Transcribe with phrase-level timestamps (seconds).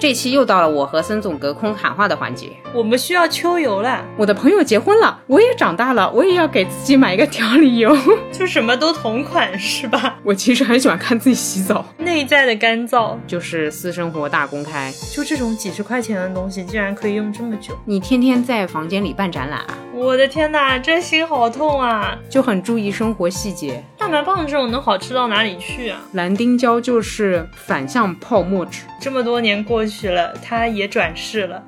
[0.00, 2.56] 这期又到了我和孙总隔空喊话的环节。
[2.72, 7.94] 我们需要秋游了，我的朋友结婚了，我也长大了，我也要给自己买一个调理油。
[8.32, 10.16] 就什么都同款是吧？
[10.24, 14.90] 我其实很喜欢看自己洗澡，内在的干燥，就是私生活大公开。
[15.12, 17.76] 就这种几十块钱的东西，竟然可以用这么久。
[17.84, 19.78] 你天天在房间里办展览啊？
[19.92, 22.16] 我的天哪，真心好痛啊！
[22.30, 23.84] 就很注意生活细节。
[24.00, 26.00] 大白棒这种能好吃到哪里去啊？
[26.14, 28.86] 蓝丁胶就是反向泡沫纸。
[28.98, 31.62] 这么多年过去了，它也转世了。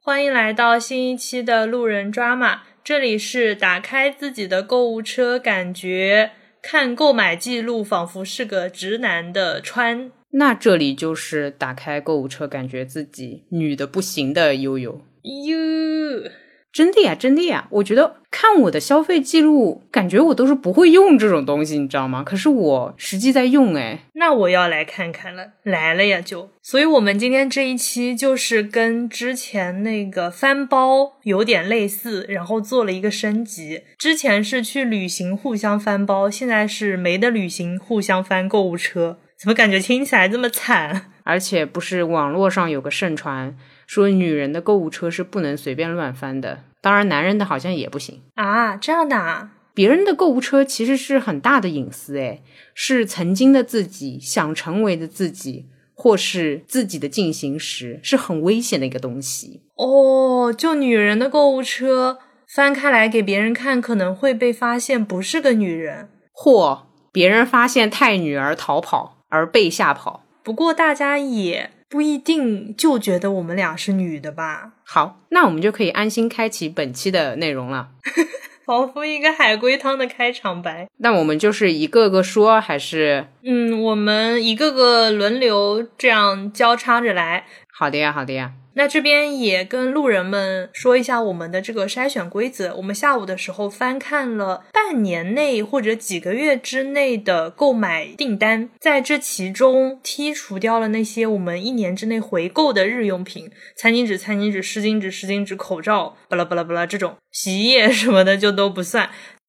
[0.00, 6.30] 欢迎来到新一期的路人抓马，这里是打开自己的购物车，感觉
[6.62, 10.10] 看购买记录仿佛是个直男的川。
[10.32, 15.00] 那这里就是打开购物车，感觉自己女的不行的悠悠。
[15.22, 16.30] 哟，
[16.72, 17.66] 真的呀，真的呀！
[17.70, 22.22] 我觉得看我的消费记录，感觉我都是不会用这种东西，你知道吗？
[22.22, 26.50] 可是我实际在用，哎，那我要来看看了，来了呀就。
[26.62, 33.80] 所以我们今天这一期就是跟之前那个翻包有点类似，然后做了一个升级。
[33.96, 39.18] 之前是去旅行互相翻包，现在是没得旅行互相翻购物车。
[39.38, 41.10] 怎么感觉听起来这么惨？
[41.24, 43.56] 而且不是网络上有个盛传
[43.86, 48.76] 说女人的购物车是不能随便乱翻的，当然男人的好像也不行啊？
[48.76, 49.50] 这样的啊？
[49.74, 52.42] 别人的购物车其实是很大的隐私，诶，
[52.74, 60.52] 是曾经的自己想成为的自己，或是自己的进行时，是很危险的一个东西哦。
[60.56, 69.15] 就女人的购物车翻开来给别人看，可能会被发现不是个女人，或别人发现太女儿逃跑。
[69.36, 74.72] 而被吓跑，不过大家也不一定就觉得我们俩是女的吧？
[74.84, 77.90] 好，那我们就可以安心开启本期的内容了，
[78.64, 80.88] 仿佛一个海龟汤的开场白。
[80.96, 87.44] 那我们就是一个个说，还是嗯，我们一个个轮流这样交叉着来。
[87.70, 88.52] 好的呀，好的呀。
[88.78, 92.76] 那这边也跟路人们说一下我们的这个筛选规则。
[92.76, 109.08] 我们下午的时候翻看了半年内或者几个月之内的购买订单，在这其中剔除掉了那些我们一年之内回购的日用品，餐巾纸、餐巾纸、湿巾纸、湿巾纸、口罩，巴拉巴拉巴拉这种洗衣液 什么的就都不算。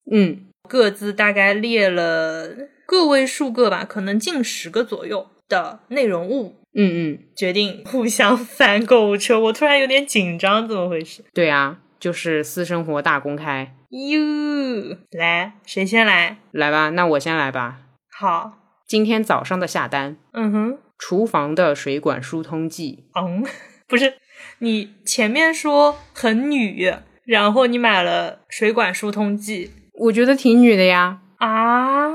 [0.10, 2.56] 嗯，各自大概列了
[2.86, 6.56] 个位数个吧，可能近十个左右的内容物。
[6.80, 11.24] 嗯嗯，决定互相翻购物车，我突然有点紧张，怎么回事？
[11.34, 13.74] 对啊，就是私生活大公开。
[13.90, 16.38] 哟，来，谁先来？
[16.52, 17.80] 来吧，那我先来吧。
[18.12, 23.06] 好，今天早上的下单，嗯哼，厨房的水管疏通剂。
[23.20, 23.44] 嗯，
[23.88, 24.14] 不是，
[24.60, 26.94] 你前面说很女，
[27.26, 31.22] 然后你买了水管疏通剂，我觉得挺女的呀。
[31.38, 32.12] 啊，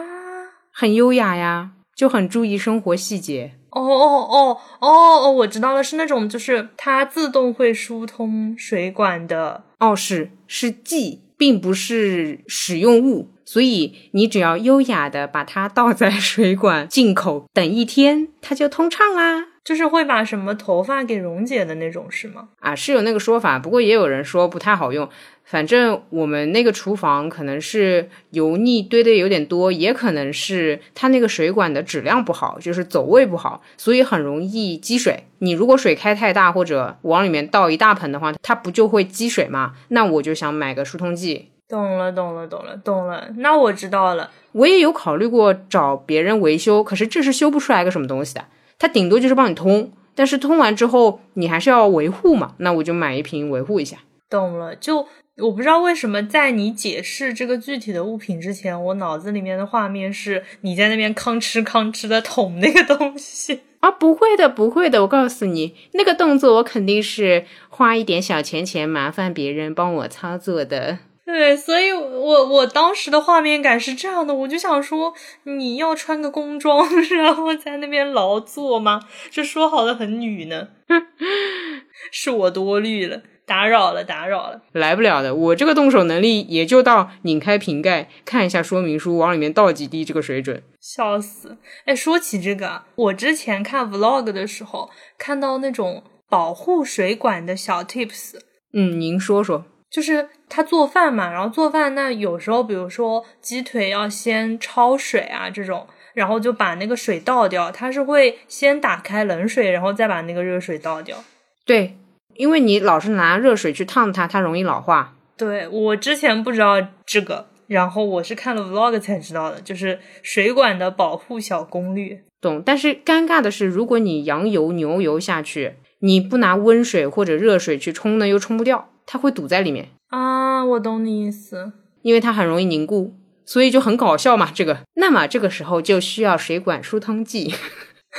[0.72, 3.54] 很优雅呀，就很注意生活细节。
[3.72, 4.88] 哦哦哦哦
[5.24, 9.64] 哦，我知道了，是那种就是它自动会疏通水管的。
[9.78, 19.48] 哦，是是剂，并不是使用物，所以你只要优雅的把它倒在 水管进口，等一天它就通畅啦。
[19.64, 22.48] 就是会把什么头发给溶解的那种，是吗？
[22.58, 25.08] 啊，是有那个说法，不过也有人说不太好用。
[25.52, 35.24] 反正我们那个厨房可能是油腻堆的有点多，也可能是它那个水管的质量不好，就是走位不好，所以很容易积水。
[35.40, 39.74] 你如果水开太大或者往里面倒一大盆的话，它不就会积水吗？
[39.88, 41.50] 那我就想买个疏通剂。
[41.68, 43.28] 懂了，懂了，懂了，懂了。
[43.36, 44.30] 那我知道了。
[44.52, 48.42] 我也有考虑过找别人维修，可是这是修不出来个什么东西的。
[48.78, 53.98] 它顶多就是帮你通，但是通完之后你还是要维护嘛，那我就买一瓶维护一下。
[54.30, 55.06] 懂了，就
[55.38, 63.90] 我不知道为什么在你解释这个具体的物品之前，我脑子里面的画面是你在那边吭哧吭哧的捅那个东西啊！
[63.90, 70.98] 不会的，不会的，我告诉你，那个动作我肯定是花一点小钱钱，麻烦别人帮我操作的。
[71.24, 75.14] 对，所以我我当时的画面感是这样的，我就想说，
[75.44, 76.86] 你要穿个工装，
[77.16, 79.00] 然后在那边劳作吗？
[79.30, 80.68] 这说好的很女呢？
[82.12, 83.22] 是我多虑了，
[83.52, 85.34] 打扰了，打扰了，来不了的。
[85.34, 90.62] 我这个动手能力也就到拧开瓶盖，看一下说明书，往里面倒几滴这个水准。
[90.80, 91.58] 笑死！
[91.84, 94.88] 哎，说起这个，我之前看 vlog 的时候，
[95.18, 98.36] 看到那种保护水管的小 tips。
[98.72, 99.66] 嗯，您说说。
[99.90, 111.22] 就是他做饭嘛，然后做饭那有时候，比如说鸡腿要先焯水啊这种，然后就把那个水倒掉，他是会先打开冷水，然后再把那个热水倒掉。
[111.66, 111.94] 对，
[112.36, 115.14] 因为你老是拿热水去烫它，它容易老化。
[115.36, 122.22] 对我之前不知道这个，然后我是看了 vlog 才知道的，就是水管的保护小攻略。
[122.40, 130.64] 懂，但是尴尬的是，如果你羊油、牛油下去，你不拿温水或者热水去冲呢，又冲不掉，它会堵在里面啊。
[130.64, 133.14] 我懂你意思，因为它很容易凝固，
[133.44, 134.50] 所以就很搞笑嘛。
[134.54, 137.54] 这个，那么这个时候就需要水管疏通剂，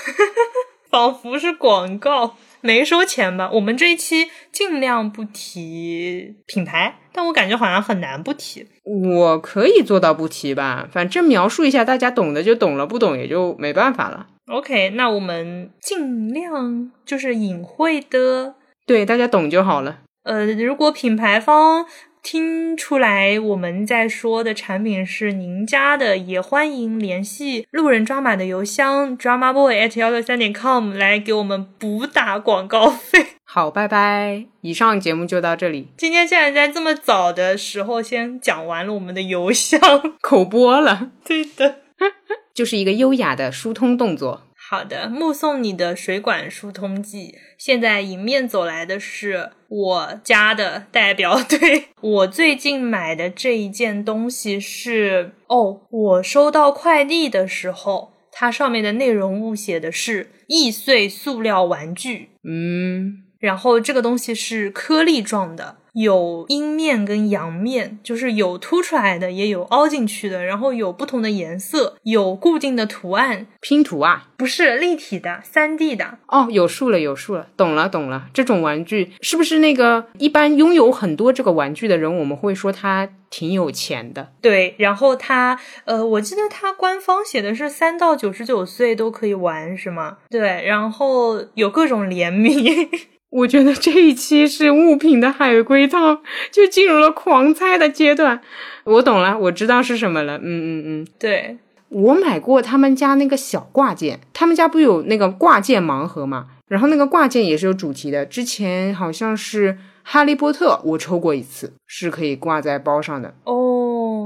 [0.89, 2.36] 仿佛是广告。
[2.63, 3.50] 没收钱吧？
[3.54, 8.65] 我们这一期尽量不提品牌，但我感觉好像很难不提。
[8.83, 14.27] 我可以做到不提吧，反正描述一下，大家懂的就懂了，不懂也就没办法了。
[14.48, 18.56] OK，那我们尽量就是隐晦的，
[18.88, 20.00] 对大家懂就好了。
[20.24, 21.86] 呃，如果品牌方。
[22.24, 33.28] 听出来我们在说的产品是您家的，也欢迎联系路人抓马的邮箱 drama boy at 幺六三点 com 来给我们补打广告费。
[33.44, 34.46] 好，拜拜。
[34.62, 35.90] 以上节目就到这里。
[35.98, 39.80] 今天竟然在这么早的时候先讲完了我们的邮箱，
[40.22, 41.12] 口播了。
[41.25, 41.80] 对的，
[42.56, 44.44] 就是一个优雅的疏通动作。
[44.74, 47.36] 好的，目送你的水管疏通剂。
[47.60, 51.90] 现在迎面走来的是我家的代表队。
[52.02, 62.30] 我最近买的这一件东西是哦，我收到快递的时候，它上面的内容物写的是易碎塑料玩具。
[62.44, 65.78] 嗯，然后这个东西是颗粒状的。
[65.94, 74.30] 有阴面跟阳面，就是有凸出来的，也有凹进去的，然后有不同的颜色，有固定的图案，拼图啊？
[74.36, 76.18] 不是立体的，三 D 的。
[76.28, 78.28] 哦，有数了，有数了，懂了，懂了。
[78.34, 84.31] 这种玩具是不是那个一般拥有很多这个玩具的人，我们会说他挺有钱的？
[84.42, 90.18] 对，然后他，呃，我记得他官方写的是三到九十九岁都可以玩，是吗？
[90.30, 92.89] 对，然后有各种联名。
[93.34, 96.20] 我觉得这一期是物品的海龟汤，
[96.52, 98.40] 就进入了狂猜的阶段。
[98.84, 100.38] 我懂了，我知道是什么了。
[100.38, 101.58] 嗯嗯嗯，对
[101.90, 106.46] 我买过他们家那个小挂件，他们家不有那个挂件盲盒嘛？
[106.68, 108.24] 然后那个挂件也是有主题的。
[108.24, 113.34] 之前好像是哈利波特，我抽过一次，是可以挂在包上的。
[113.46, 113.54] 哦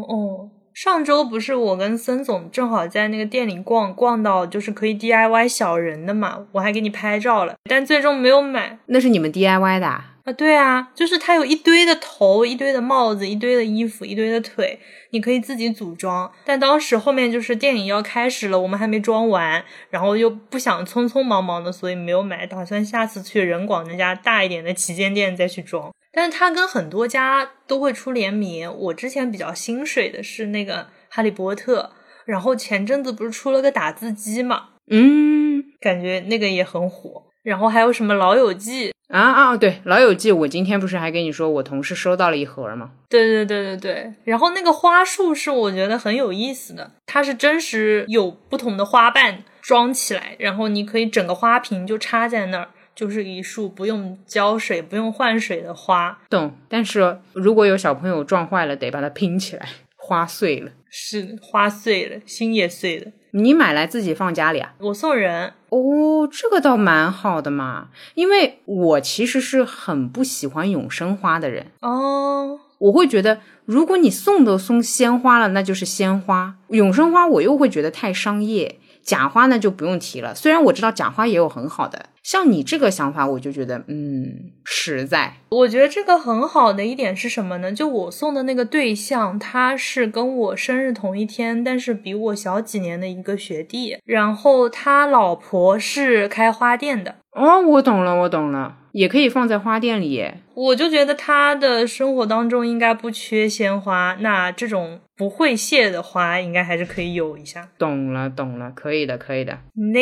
[0.09, 0.49] 哦。
[0.77, 8.77] 上周不是我跟森总正好在那个店里逛逛到，就是可以 DIY 小人的嘛，我还给你拍照了，但最终没有买。
[8.85, 10.13] 那是你们 DIY 的啊？
[10.25, 14.79] 啊，对啊，就是它有一堆的头，一堆的帽子，一堆的衣服，一堆的腿，
[15.09, 16.31] 你可以自己组装。
[16.45, 25.91] 但当时后面就是电影要开始了，我们还没装完，然后又不想匆匆忙忙的，所以没有买，打算下次去人广那家大一点的旗舰店再去装。
[26.17, 28.75] 但是它跟很多家都会出联名。
[28.75, 31.91] 我之前比较心水的是那个哈利波特，
[32.25, 37.21] 然后前阵子不是出了个打字机嘛，嗯，感觉那个也很火。
[37.43, 42.89] 然后还有什么老友记啊啊，对，老友记，我今天不是还跟你说我同事收到了一盒吗？
[43.07, 44.13] 对对对对对。
[44.23, 52.69] 然后那个花束是我觉得很有意思的，它是真实有不同的花瓣装起来，然后你可以整个花瓶就插在那儿。
[52.97, 56.51] 就是一束不用浇水、不用换水的花，懂。
[56.67, 63.11] 但是如果有小朋友撞坏了，得把它拼起来，花碎了，是花碎了，心也碎了。
[63.29, 64.73] 你买来自己放家里啊？
[64.79, 65.53] 我送人。
[65.69, 72.59] 哦，这个倒蛮好的嘛，因为我其实是很不喜欢永生花的人哦。
[72.79, 76.55] 我会觉得，如果你送都送鲜花了，那就是鲜花。
[76.69, 78.79] 永生花我又会觉得太商业。
[79.07, 85.37] 假花呢就不用提了，虽然我知道假花也有很好的，像你这个想法，我就觉得嗯实在。
[85.47, 87.71] 我觉得这个很好的一点是什么呢？
[87.71, 97.15] 就我送的那个对象，他是跟我生日同一天，但是比我小几年的一个学弟，然后他老婆是开花店的。
[97.31, 100.29] 哦，我懂了，我懂了，也可以放在花店里。
[100.53, 107.67] 我就觉得他的生活当中应该不缺鲜花，那这种不会谢的花应该还是可以有一下。
[107.79, 109.57] 懂了，懂了，可以的，可以的。
[109.73, 109.99] 那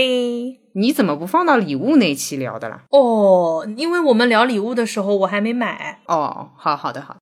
[0.73, 2.83] 你怎么不放到礼物那期聊的啦？
[2.89, 6.01] 哦，因为我们聊礼物的时候我还没买。
[6.05, 7.15] 哦，好好的，好，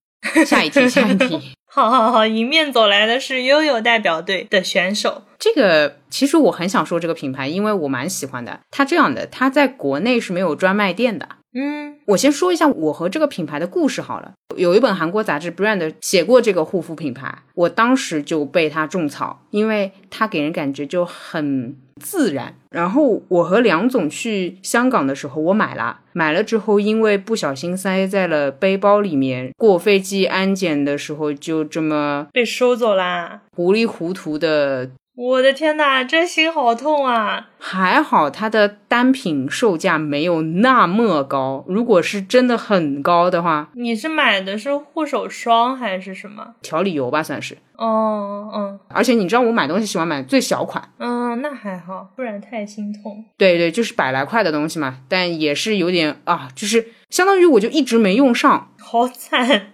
[0.44, 1.54] 下一题，下一题。
[1.72, 5.24] 好好好，迎面走来的是悠悠代表队的选手。
[5.40, 8.60] 这个其实我很想说这个品牌，因为我蛮喜欢的。
[8.70, 11.28] 它这样的，它在国内是没有专卖店的。
[11.54, 14.34] 嗯，我先说一下我和这个品牌的故事好了。
[14.56, 22.56] 有一本韩国杂志 Brand 写过这个护肤品牌，我当时就被它种草，因为它给人感觉就很自然。
[22.70, 37.50] 然后我和梁总去香港的时候，我买了，买了之后因为不小心塞在了背包里面，过飞机安检的时候就这么被收走啦，糊里糊涂的我的天呐，这心好痛啊！
[37.60, 46.56] 还好它的单品售价没有那么高，如果是真的很高的话，你是买的是护手霜还是什么？
[46.64, 47.56] 调理油吧算是。
[47.76, 53.24] 哦，嗯而且你知道我买东西喜欢买最小款，嗯，那还好，不然太心痛。
[53.38, 58.70] 对对，就是百来块的东西嘛，但也是有点啊，就是相当于我就一直没用上。
[58.80, 59.73] 好惨，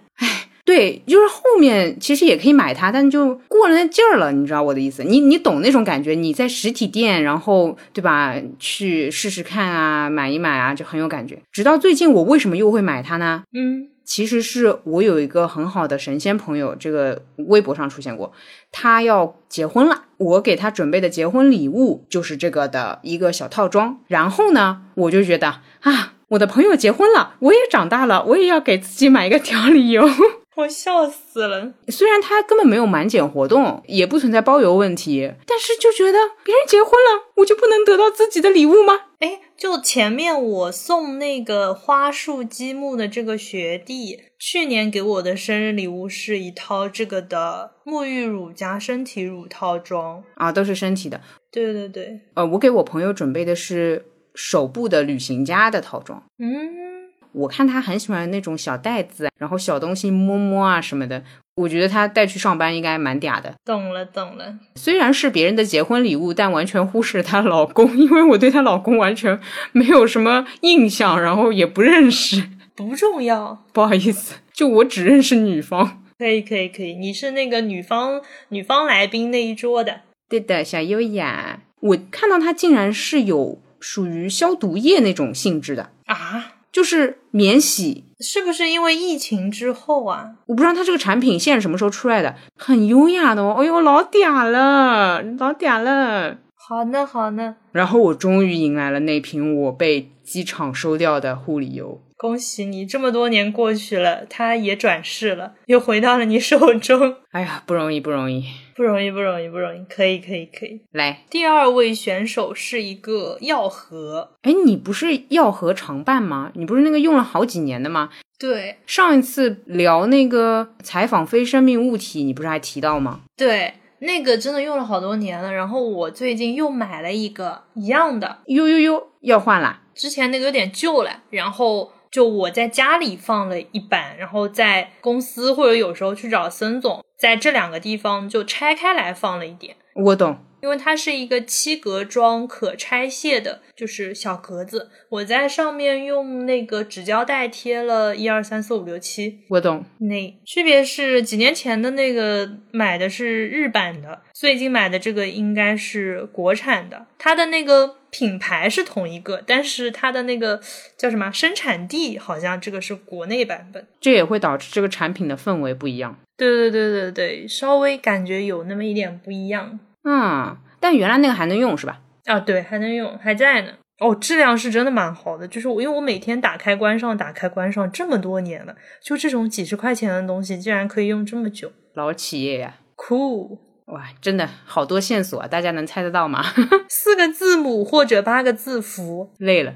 [0.70, 5.02] 对，就是后面其实也可以买它，但就过了那劲儿了，你知道我的意思？
[5.02, 6.14] 你你懂那种感觉？
[6.14, 11.36] 你在实体店，然后对吧，去试试看啊，买一买啊，就很有感觉。
[11.50, 13.42] 直到最近，我为什么又会买它呢？
[13.52, 18.32] 嗯其实是我有一个很好的神仙朋友，这个微博上出现过，
[18.70, 23.98] 他要结婚了，我给他准备的结婚礼物就是这个的一个小套装。
[24.06, 30.08] 然后呢，我就觉得啊，我的朋友结婚了，我也长大了，我也要给自己买一个调理油。
[30.56, 31.72] 我笑死了。
[31.88, 39.06] 虽然他根本没有满减活动，也不存在包邮问题，但是就觉得别人结婚了，我就不能得到自己的礼物吗？
[39.20, 50.22] 哎，就前面我送那个花束积木的这个学弟，去年给我的生日礼物是一套这个的沐浴乳加身体乳套装。
[50.34, 51.20] 啊，都是身体的。
[51.52, 56.22] 对对对，呃，我给我朋友准备的是手部的旅行家的套装。
[56.38, 56.99] 嗯，
[57.32, 61.22] 我看他很喜欢那种小袋子，然后小东西摸摸啊什么的。
[61.56, 63.54] 我觉得他带去上班应该蛮嗲的。
[63.64, 64.54] 懂了懂了。
[64.76, 69.38] 虽然是别人的结婚礼物，但完全忽视了她老公，因为我对她老公完全
[69.72, 72.48] 没有什么印象，然后也不认识。
[72.74, 76.02] 不重要，不好意思，就我只认识女方。
[76.18, 80.00] 可以可以可以，你是那个女方女方来宾那一桌的。
[80.28, 88.04] 对的，小优雅，我看到它竟然是有属于消毒液那种性质的，啊，就是免洗。
[88.20, 90.32] 是不是因为疫情之后啊？
[90.44, 93.56] 我不知道它这个产品线什么时候出来的，很优雅的哦。
[93.58, 96.36] 哎呦，老嗲了，老嗲了。
[96.54, 102.00] 好呢好呢，然后我终于迎来了那瓶我被机场收掉的护理油。
[102.20, 108.44] 恭喜你，这么多年过去了，它也转世了，又回到了你手中，哎呀，不容易，不容易。
[108.76, 110.82] 不容易不容易不容易，可以可以可以。
[110.92, 116.52] 来，第二位选手是一个药盒，哎，你不是药盒常伴吗？
[116.56, 118.10] 你不是那个用了好几年的吗？
[118.38, 123.22] 对上一次聊那个采访非生命物体，你不是还提到吗？
[123.34, 129.80] 对，那个真的用了好多年了，然后我最近又买了一个一样的，呦呦呦，要换啦！
[129.94, 139.76] 之前那个有点旧了，然后就我在家里放了一版，然后在公司或者有时候去找孙总，在这两个地方就拆开来放了一点。
[139.94, 144.90] 我懂，因为它是一个七格装可拆卸的，就是小格子。
[145.08, 149.84] 我在上面用那个纸胶带贴了一二三四五六七，我懂。
[149.98, 157.06] 那区别是几年前的那个买的是日版的，最近买的这个应该是国产的。
[157.18, 160.60] 它的那个品牌是同一个，但是它的那个
[160.96, 163.86] 叫什么生产地好像这个是国内版本。
[164.00, 166.18] 这也会导致这个产品的氛围不一样。
[166.36, 172.00] 对对对对对，稍微感觉有那么一点不一样嗯，但原来那个还能用是吧？
[172.26, 172.40] 啊。
[172.40, 173.72] 对，还能用，还在呢。
[173.98, 183.58] 哦，质量是真的蛮好的，就是我因为我每天打开关上打开关上这么多年了，就这种几十块钱的东西竟然可以用这么久，老企业呀，cool，！
[183.86, 185.46] 哇，真的好多线索啊！
[185.46, 186.42] 大家能猜得到吗？
[186.88, 189.74] 四个字母或者八个字符，累了。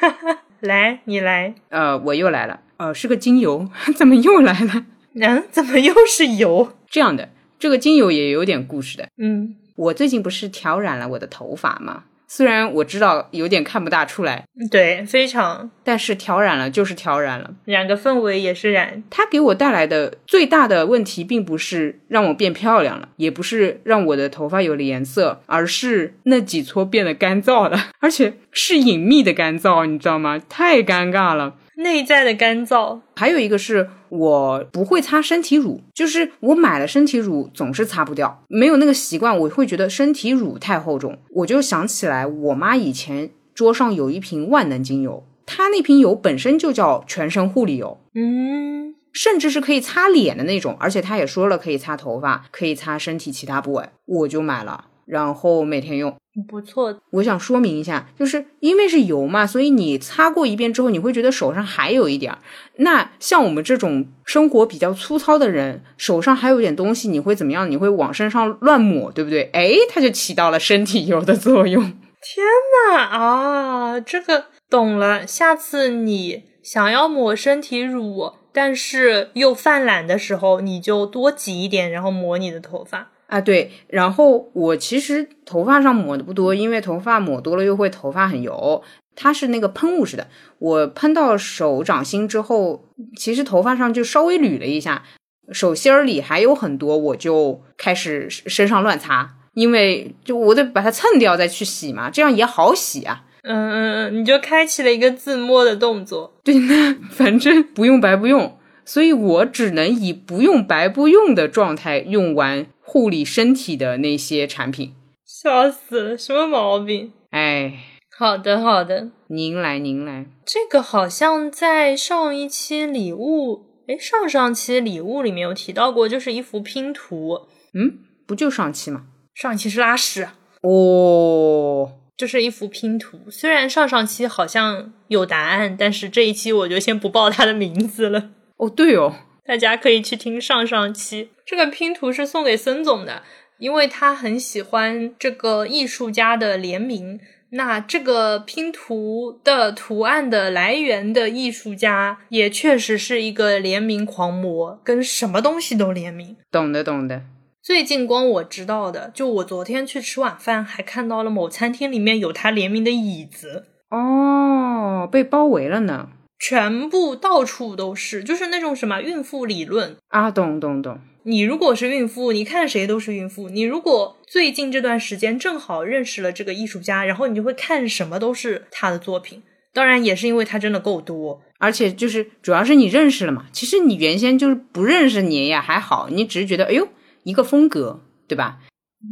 [0.60, 1.54] 来，你来。
[1.70, 2.60] 呃，我又来了。
[2.76, 4.84] 呃，是个精油， 怎么又来了？
[5.14, 6.72] 嗯，怎么又是油？
[6.86, 7.30] 这样的，
[7.64, 9.08] 这个精油也有点故事的。
[9.16, 12.04] 嗯，我最近不是调染了我的头发吗？
[12.28, 17.54] 虽然我知道有点看不大出来，对，非常但是调染了就是调染了。
[17.64, 30.38] 染个氛围也是染，它给我带来的最大的问题，并不是让我变漂亮了，也不是让我的头发有了颜色，而是那几撮变得干燥了，而且是隐秘的干燥，你知道吗？
[30.50, 31.54] 太尴尬了。
[31.76, 33.00] 内在的干燥。
[33.16, 41.18] 还有一个是我不会擦身体乳，就是我买了身体乳总是擦不掉，没有那个习惯，我会觉得身体乳太厚重。
[41.30, 56.14] 我就想起来，我妈以前桌上有一瓶万能精油，它那瓶油本身就叫全身护理油，嗯，甚至是可以擦脸的那种，而且她也说了可以擦头发，可以擦身体其他部位，我就买了，然后每天用。
[56.42, 57.00] 不错。
[57.10, 62.38] 我想说明一下，就是因为是油嘛，所以你擦过一遍之后，你会觉得手上还有一点儿。
[62.76, 67.70] 那像我们这种生活比较粗糙的人，手上还有点东西，你会怎么样？
[67.70, 69.50] 你会往身上乱抹，对不对？
[69.52, 71.82] 哎，它就起到了身体油的作用。
[72.20, 72.46] 天
[72.88, 75.26] 哪啊，这个懂了。
[75.26, 83.10] 下次你想要抹身体乳，但是又犯懒的时候，你就多挤一点，然后抹你的头发。
[83.26, 88.82] 啊，对，然后我其实头发上抹的不多，因为头发抹多了又会头发很油。
[89.16, 90.26] 它是那个喷雾式的，
[90.58, 92.84] 我喷到手掌心之后，
[93.16, 95.04] 其实头发上就稍微捋了一下，
[95.52, 103.24] 手心儿里还有很多，我就开始身上乱擦，因为就我得把它蹭掉再去洗嘛，这样也好洗啊。
[103.44, 106.34] 嗯嗯嗯，你就开启了一个自摸的动作。
[106.42, 114.94] 对，那反正不用白不用，所以我只能以不用白不用的状态用完护理身体的那些产品。
[115.24, 117.12] 笑死了，什么毛病？
[117.30, 117.74] 哎，
[118.16, 127.48] 好的好的，您来您来，这个好像在上一期礼物，哎，上上期礼物里面有提到过，就是一幅拼图。
[127.72, 129.06] 嗯，不就上期吗？
[129.34, 130.28] 上一期是拉屎，
[130.62, 133.18] 哦，就是一幅拼图。
[133.28, 138.30] 虽然上上期好像有答案，但是这一期我就先不报它的名字了。
[138.56, 139.12] 哦，对哦，
[139.46, 141.30] 大家可以去听上上期。
[141.44, 143.22] 这个拼图是送给孙总的，
[143.58, 147.20] 因为他很喜欢这个艺术家的联名。
[147.50, 156.36] 那这个拼图的图案的来源的艺术家也确实是一个联名狂魔，跟什么东西都联名。
[156.50, 157.22] 懂的懂的。
[157.62, 166.08] 最近光我知道的，就我昨天去吃晚饭，还看到了某餐厅里面有他联名的椅子，哦，被包围了呢。
[166.46, 169.96] 全部到处都是，就是那种什么孕妇理论。
[170.08, 171.00] 啊，懂懂懂。
[171.22, 173.48] 你如果是孕妇，你看谁都是孕妇。
[173.48, 179.42] 你如果最近这段时间正好认识了这个艺术家，然后你就会看什么都是他的作品。
[179.72, 183.46] 当然，也是因为他真的够多，而且就是主要是你认识了嘛。
[183.50, 186.86] 其实你原先就是不认识你也还好，你只是觉得哎呦
[187.22, 188.58] 一个风格，对吧？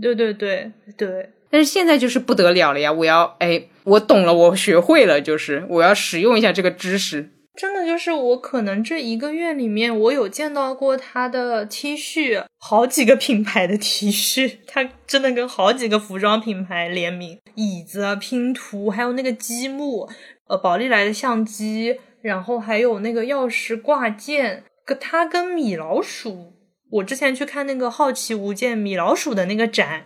[0.02, 1.30] 对对对对。
[1.52, 2.90] 但是现在就是不得了了呀！
[2.90, 7.28] 我要哎，我懂了，我学会了，就是我要使用一下这个知识。
[7.54, 20.08] 真的就是我可能这一个月里面，我有见到过他的 T 恤，好几个品牌的 T 恤， 他真的跟好几个服装品牌联名，椅子啊、拼图，还有那个积木，
[20.48, 26.54] 呃，宝丽来的相机，然后还有那个钥匙挂件，跟他跟米老鼠，
[26.90, 30.04] 我之前去看那个好奇无间米老鼠的那个展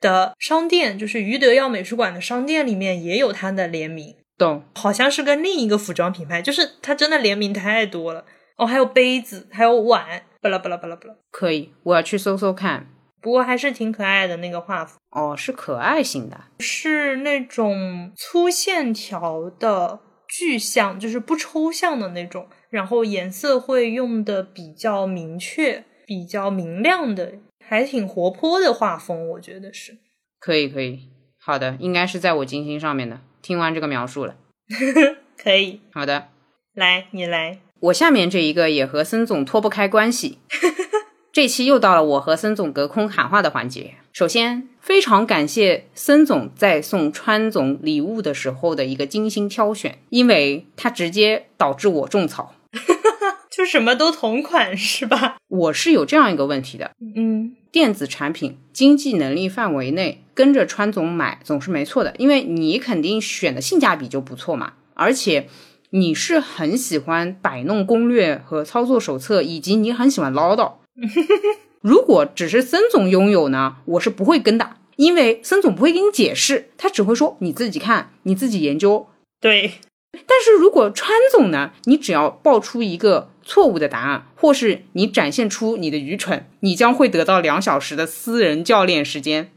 [0.00, 4.14] 的商店，就是余德耀美术馆的商店里面也有它的联名。
[4.36, 8.24] 懂，好像是跟另一个服装品牌，就是它真的联名太多了。
[8.56, 12.86] 哦，还有杯子，还有碗，巴拉巴拉巴拉巴拉，可以，我要去搜搜看。
[13.20, 14.96] 不过还是挺可爱的那个画幅。
[15.10, 27.32] 哦，是可爱型的，是那种粗线条的具象，就是不抽象的那种，然后颜色会用的比较明确，比较明亮的，
[27.68, 29.98] 还挺活泼的画风，我觉得是
[30.40, 33.20] 可以可以，好的，应该是在我金星上面的。
[33.42, 34.36] 听完这个描述了，
[35.36, 36.28] 可以，好的，
[36.72, 40.38] 来你来，我下面这一个也和森总脱不开关系。
[41.30, 43.96] 这期又到了我和森总隔空喊话的环节。
[44.12, 52.54] 首先，非常感谢森总在送川总礼物的时候的一个精心挑选，因为他直接导致我种草，
[53.50, 55.36] 就什么都同款是吧？
[55.46, 60.22] 我是有这样一个问题的，嗯，电子产品经济能力范围内。
[60.34, 65.48] 跟着川总买总是没错的，因为你肯定选的性价比就不错嘛，而且
[65.90, 70.74] 你是很喜欢摆弄攻略和操作手册，以及你很喜欢唠叨。
[71.82, 79.08] 如果只是森总拥有呢，我是不会跟的，因为森总不会给你解释，他只会说你自己看，你自己研究。
[79.40, 79.72] 对，
[80.12, 83.30] 但是如果川总呢，你只要报出一个。
[83.48, 89.50] 错误的答案，或是你展现出你的愚蠢，你将会得到两小时的私人教练时间。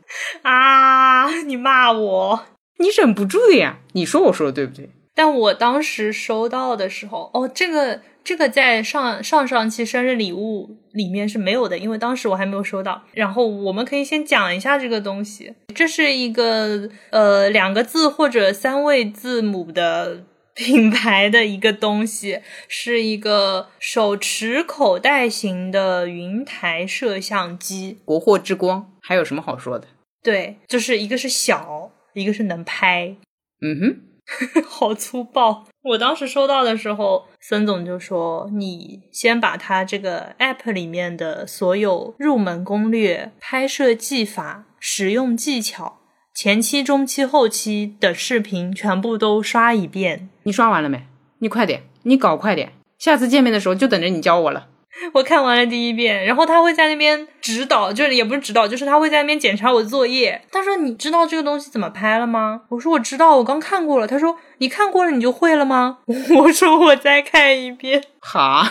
[0.43, 1.29] 啊！
[1.41, 2.45] 你骂我，
[2.79, 3.79] 你忍不住的呀！
[3.91, 4.89] 你说我说的对不对？
[5.13, 13.03] 但我当时收到的时候，哦，这个这个在上上上期生日礼物里面是没有的，因为当时我还没有收到。
[13.11, 20.23] 然后我们可以先讲一下这个东西，这是一个呃两个字或者三位字母的。
[20.55, 29.87] 品牌的一个东西是一个手持口袋型的云台摄像机，国货之光，还有什么好说的？
[30.21, 33.15] 对，就是一个是小，一个是能拍。
[33.61, 35.67] 嗯哼， 好粗暴。
[35.83, 46.00] 我当时收到的时候，孙总就说：“你先把它这个 app 里面的所有入门攻略、拍摄技法、使用技巧。”
[46.33, 50.29] 前期、中期、后期的视频全部都刷一遍。
[50.43, 51.05] 你刷完了没？
[51.39, 52.73] 你快点，你搞快点。
[52.97, 54.67] 下次见面的时候就等着你教我了。
[55.13, 60.41] 我看完了第一遍，然后他会在那边指导，就是也不是指导，就是他会在那边检查我的作业。
[60.51, 65.99] 他说：“你知道这个东西怎么拍了吗？”我说：“我知道，我刚看过了。”他说：“你看过了，你就会了吗？”
[66.37, 68.67] 我说：“我再看一遍。”好，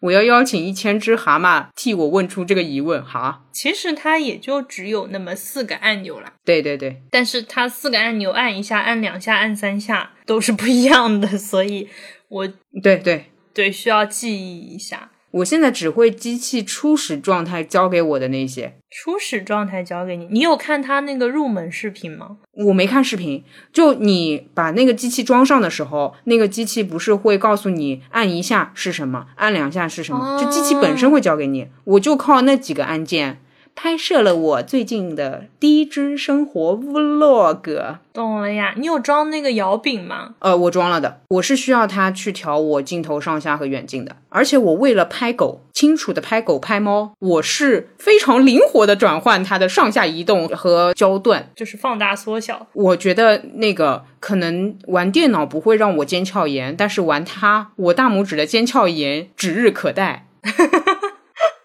[0.00, 3.42] 我要邀请一千只蛤蟆替我问出这个疑问，哈。
[3.52, 11.88] 其实它也就只有那么四个按钮啦，对对对，但是它四个按钮按一下、按两下、按三下都是不一样的，所以
[12.28, 12.48] 我
[12.80, 15.10] 对对，对需要记忆一下。
[15.30, 22.38] 我现在只会机器初始状态教给我的那些，初始状态交给你，你有看他那个入门视频吗？
[22.52, 23.44] 我没看视频。
[23.72, 31.68] 就你把那个机器装上的时候，那个机器不是会告诉你按一下是什么，按两下是什么，就机器本身会教给你。
[31.84, 33.42] 我就靠那几个按键
[33.80, 37.98] 拍摄了我最近的第一支生活 vlog。
[38.12, 40.34] 懂了呀，你有装那个摇柄吗？
[40.40, 51.48] 呃，我装了的，我是需要它去调我镜头上下和远近的，而且我为了拍狗，清楚的拍狗拍猫，我是非常灵活的转换它的上下移动和焦段。
[51.54, 52.66] 就是放大缩小。
[52.72, 60.26] 我觉得那个可能玩电脑不会让我尖鞘炎，但是玩它，我大拇指的尖鞘炎指日可待。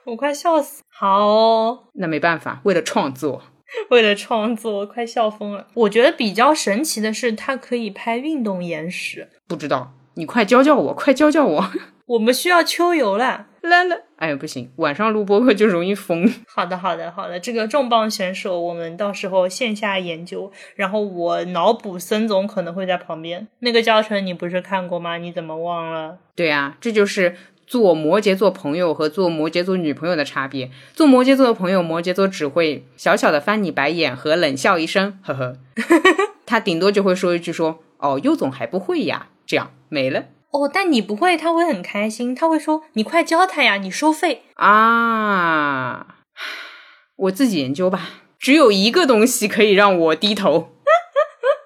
[0.06, 0.84] 我快笑死！
[0.89, 3.42] 好哦、那没办法，为了创作，
[3.89, 5.68] 为了创作，我快笑疯了。
[5.74, 9.30] 我觉得比较神奇的是，它可以拍运动延时。
[9.48, 11.72] 不知道你快教教我，快教教我。
[12.06, 13.48] 我们需要秋游了。
[13.62, 16.30] 来了，哎呀不行，晚上录播客就容易疯。
[16.54, 17.39] 好的，好的，好的。
[17.39, 23.48] 这个重磅选手，我们到时候线下研究，然后我脑补森总可能会在旁边。
[23.60, 25.18] 那个教程你不是看过吗？
[25.18, 26.18] 你怎么忘了？
[26.36, 27.38] 对啊，这就是
[27.74, 30.70] 做摩羯座朋友和做摩羯座女朋友的差别。
[30.94, 35.56] 做摩羯座的朋友，摩羯座只会小小的翻你白眼和冷笑一声，呵呵。
[36.46, 40.26] 他顶多就会说一句说，哦，优总还不会呀，这样没了。
[40.52, 44.44] 哦，但你不会，他会很开心，他会说：“你快教他呀，你收费。
[44.54, 46.18] 啊，
[47.18, 48.08] 我自己研究吧。
[48.38, 50.70] 只有一个东西可以让我低头，”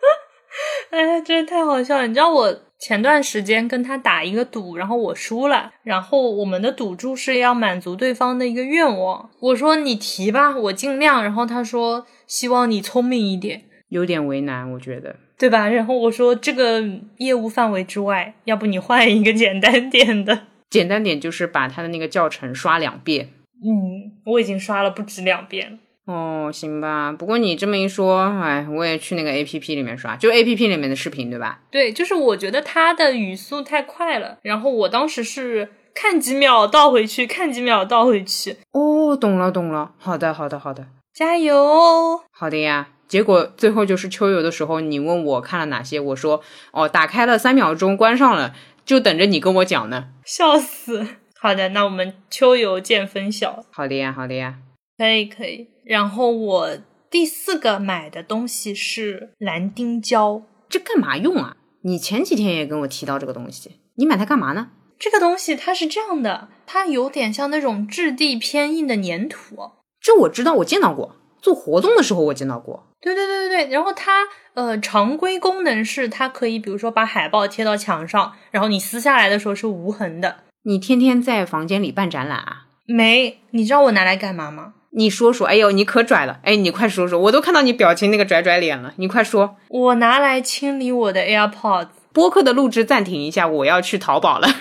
[0.92, 2.08] 哎，真是太好笑了！
[2.08, 9.30] 你知道我前段时间跟他打一个赌，然后我输了，然后我们的赌注是要满足对方的一个愿望。
[9.40, 11.24] 我说你提吧，我尽量。
[11.24, 15.16] 然后他说希望你聪明一点，有点为难，我觉得。
[15.40, 15.70] 对吧？
[15.70, 16.84] 然后我说这个
[17.18, 20.48] 业务范围之外，要不你换一个简单点的。
[20.70, 23.30] 简单点就是把他的那个教程刷两遍。
[23.64, 25.78] 嗯，我已经刷了不止两遍了。
[26.08, 27.12] 哦，行吧。
[27.12, 31.60] 不过你这么一说，哎，我也去那个 A P P 里面刷，就 A P P 里面的视频，对吧？
[31.70, 38.56] 对，就是我觉得他的语速太快了，然后我当时是看几秒倒回去，看几秒倒回去。
[38.72, 39.92] 哦，懂了，懂了。
[39.98, 42.22] 好的，好的，好的，加油哦！
[42.32, 42.88] 好的呀。
[43.10, 46.42] 结果最后就是秋游的时候，你问我看了哪些，我说
[46.72, 48.54] 哦，打开了三秒钟，关上了，
[48.86, 50.10] 就等着你跟我讲呢。
[50.26, 51.06] 笑死！
[51.38, 53.66] 好的，那我们秋游见分晓。
[53.72, 54.56] 好的呀，好的呀。
[54.98, 55.68] 可以，可以。
[55.86, 56.78] 然后我
[57.10, 61.56] 第四个买的东西是蓝丁胶，这干嘛用啊？
[61.84, 64.72] 你前几天也跟我提到这个东西，你买它干嘛呢？
[65.00, 69.56] 这个东西它是这样的，它有点像那种质地偏硬的粘土。
[70.02, 72.88] 这我知道，我见到过，做活动的时候我见到过。
[73.00, 80.38] 对对对对对，然后它呃常规功能是它可以比如说把海报贴到墙上，然后你撕下来的时候是无痕的。
[80.64, 82.68] 你天天在房间里办展览啊？
[82.88, 84.74] 没，你知道我拿来干嘛吗？
[84.98, 89.56] 你说说，哎呦，你可拽了，哎，你快说说，我都看到你表情那个拽拽脸了，你快说。
[89.70, 91.90] 我拿来清理我的 AirPods。
[92.12, 94.48] 播客的录制暂停一下，我要去淘宝了。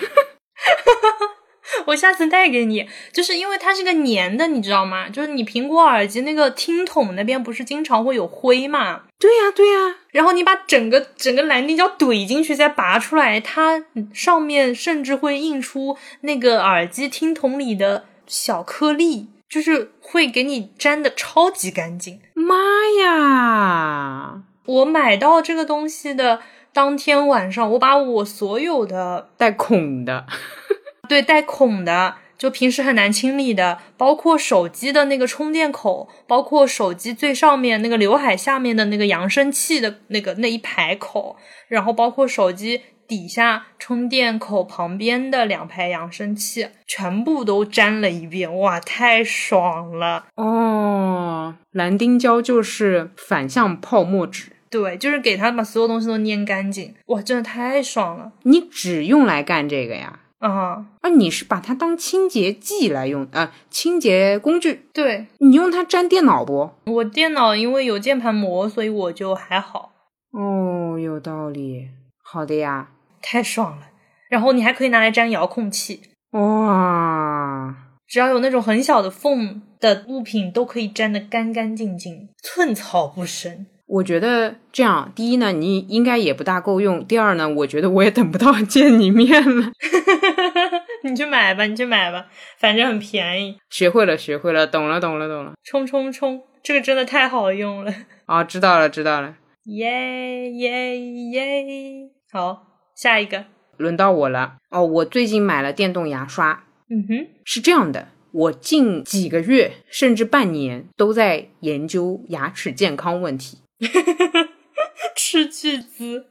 [1.87, 5.09] 我下次带给你，就是因为它是个粘的，你知道吗？
[5.09, 9.01] 就是你苹果耳机那个听筒那边不是经常会有灰嘛？
[9.17, 22.19] 对呀、对呀、然后你把整个整个蓝丁胶怼进去再拔出来，它上面甚至会印出那个耳机听筒里的小颗粒，就是会给你粘的超级干净。
[22.33, 22.55] 妈
[23.03, 24.43] 呀！
[24.65, 26.41] 我买到这个东西的
[26.73, 30.25] 当天晚上，我把我所有的带孔的，
[31.07, 41.37] 对带孔的，就平时很难清理的，包括手机的那个充电口，包括手机最上面那个刘海下面的那个扬声器的那个那一排口，
[41.69, 50.25] 然后包括手机底下充电口旁边的两排扬声器，全部都粘了一遍，哇，太爽了！
[50.35, 60.19] 哦，蓝丁胶就是反向泡沫纸，对，就是给它把所有东西都粘干净，哇，真的太爽了你只用来干这个呀？
[60.39, 60.85] 啊！
[61.01, 66.69] 啊，你是把它当清洁剂来用啊、清洁工具，对你用它粘电脑不？
[66.85, 69.93] 我电脑因为有键盘膜，所以我就还好，
[70.31, 71.87] 哦，有道理。
[72.21, 72.89] 好的呀，
[73.21, 73.87] 太爽了。
[74.29, 76.01] 然后你还可以拿来粘遥控器，
[76.31, 77.75] 哇，
[78.07, 83.65] 只要有那种很小的缝的物品，都可以粘得干干净净，寸草不生。
[83.85, 89.71] 我觉得这样，第一呢，你应该也不大够用；第二呢，我觉得我也等不到见你面了。
[91.03, 92.25] 你去买吧，你去买吧，
[92.57, 93.57] 反正很便宜。
[93.69, 95.53] 学会了，学会了，懂了，懂了，懂了。
[95.63, 96.43] 冲冲冲！
[96.61, 97.93] 这个真的太好用了。
[98.25, 99.35] 啊，知道了，知道了。
[99.63, 102.09] 耶耶耶！
[102.29, 102.66] 好，
[102.97, 103.45] 下一个。
[103.77, 104.55] 轮到我了。
[104.71, 106.63] 哦，我最近买了电动牙刷。
[106.89, 113.59] 嗯哼，是这样的，我近几个月甚至半年都在研究牙齿健康问题。
[115.15, 116.25] 吃巨资，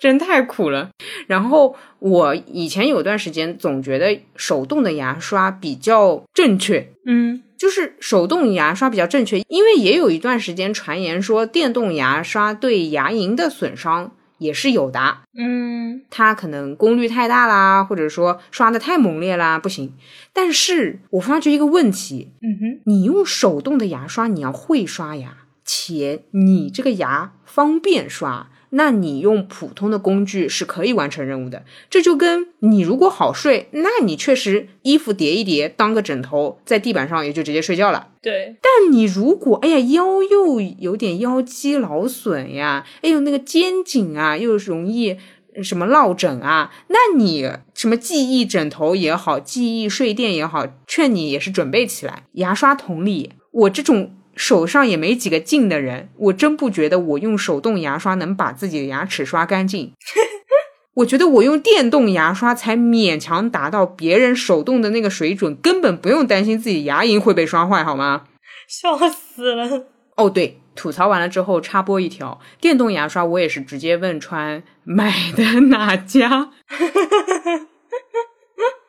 [0.00, 0.90] 真太苦了。
[1.28, 19.92] 然后我以前有段时间总觉得手动的牙刷比较正确，嗯，就是手动牙刷比较正确，因为也有一段时间传言说电动牙刷对牙龈的损伤也是有的，嗯，它可能功率太大啦，或者说刷的太猛烈啦，不行。
[20.32, 25.38] 但是我发觉一个问题，嗯哼，你用手动的牙刷，你要会刷牙。
[25.70, 31.64] 且你这个牙方便刷，那你用普通的工具是可以完成任务的。
[31.88, 38.08] 这就跟你如果好睡，那你确实衣服叠一叠当个枕头，在地板上也就直接睡觉了。
[38.20, 45.16] 对，但你如果哎呀腰又有点腰肌劳损呀，哎呦那个肩颈啊又容易
[45.62, 52.24] 什么落枕啊，那你什么记忆枕头也好，记忆睡垫也好，劝你也是准备起来。
[52.32, 54.14] 牙刷同理，我这种。
[54.38, 59.92] 手上也没几个劲的人，我真不觉得我用手动牙刷能把自己的牙齿刷干净。
[60.94, 68.24] 我觉得我用电动牙刷才勉强达到别人手动的那个水准，根本不用担心自己牙龈会被刷坏，好吗？
[68.68, 69.86] 笑死了！
[70.16, 76.50] 哦，对，吐槽完了之后插播一条，电动牙刷我也是直接问川买的哪家。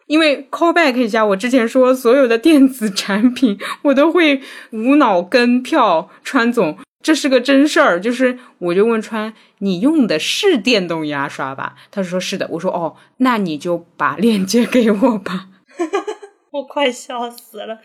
[0.10, 4.42] 因为 callback 一下，我之前说所有的电子产品，我都会
[4.72, 6.10] 无脑跟票。
[6.24, 8.02] 川总，这是个真事儿。
[8.02, 11.76] 就是我就问川，你用的是电动牙刷吧？
[11.92, 12.48] 他说是的。
[12.54, 15.46] 我说哦，那你就把链接给我吧。
[16.54, 17.78] 我快笑死了。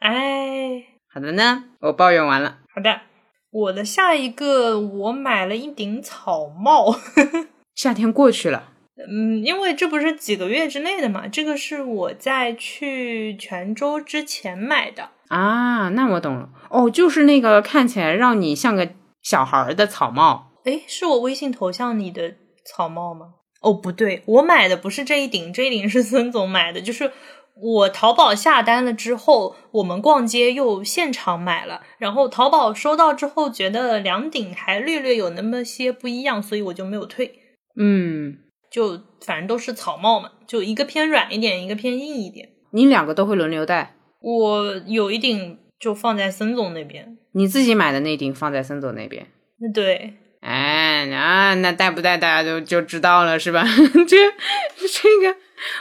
[0.00, 0.82] 哎，
[1.14, 2.58] 好的呢，我抱怨完了。
[2.74, 3.02] 好的，
[3.52, 6.96] 我的下一个，我买了一顶草帽。
[7.76, 8.69] 夏天过去了。
[9.08, 15.88] 嗯，因为这不是几个月之内的嘛，这个是我在去泉州之前买的啊。
[15.90, 18.90] 那我懂了，哦，就是那个看起来让你像个
[19.22, 20.52] 小孩的草帽。
[20.64, 22.34] 诶，是我微信头像里的
[22.66, 23.34] 草帽吗？
[23.62, 26.80] 哦，不对，我买的不是这一顶，这一顶是孙总买的。
[26.80, 27.12] 就是
[27.54, 37.34] 我淘宝下单了之后，我们逛街又现场买了，然后淘宝收到之后觉得两顶还略略有那么些不一样，所以我就没有退。
[37.76, 38.38] 嗯。
[38.70, 42.48] 就反正都是草帽嘛，就一个偏软一点，一个偏硬一点。
[42.70, 43.96] 你两个都会轮流戴？
[44.20, 49.26] 我有一顶就放在森总那边，你自己买的那顶放在森总那边。
[49.74, 53.64] 对，哎，那那戴不戴大家就就知道了是吧？
[54.06, 54.16] 这
[54.88, 55.36] 这个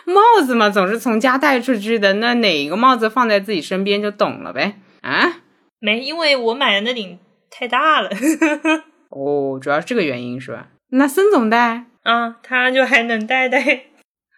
[0.05, 4.79] 帽子嘛，总是从家带出去的，那哪一个帽子放在自己身边就懂了呗？
[5.01, 5.41] 啊？
[5.79, 7.19] 没，因为我买的那顶
[7.51, 8.09] 太大了。
[9.11, 10.69] 哦，主要是这个原因是吧？
[10.89, 11.85] 那森总戴？
[12.03, 13.85] 啊，他就还能带带，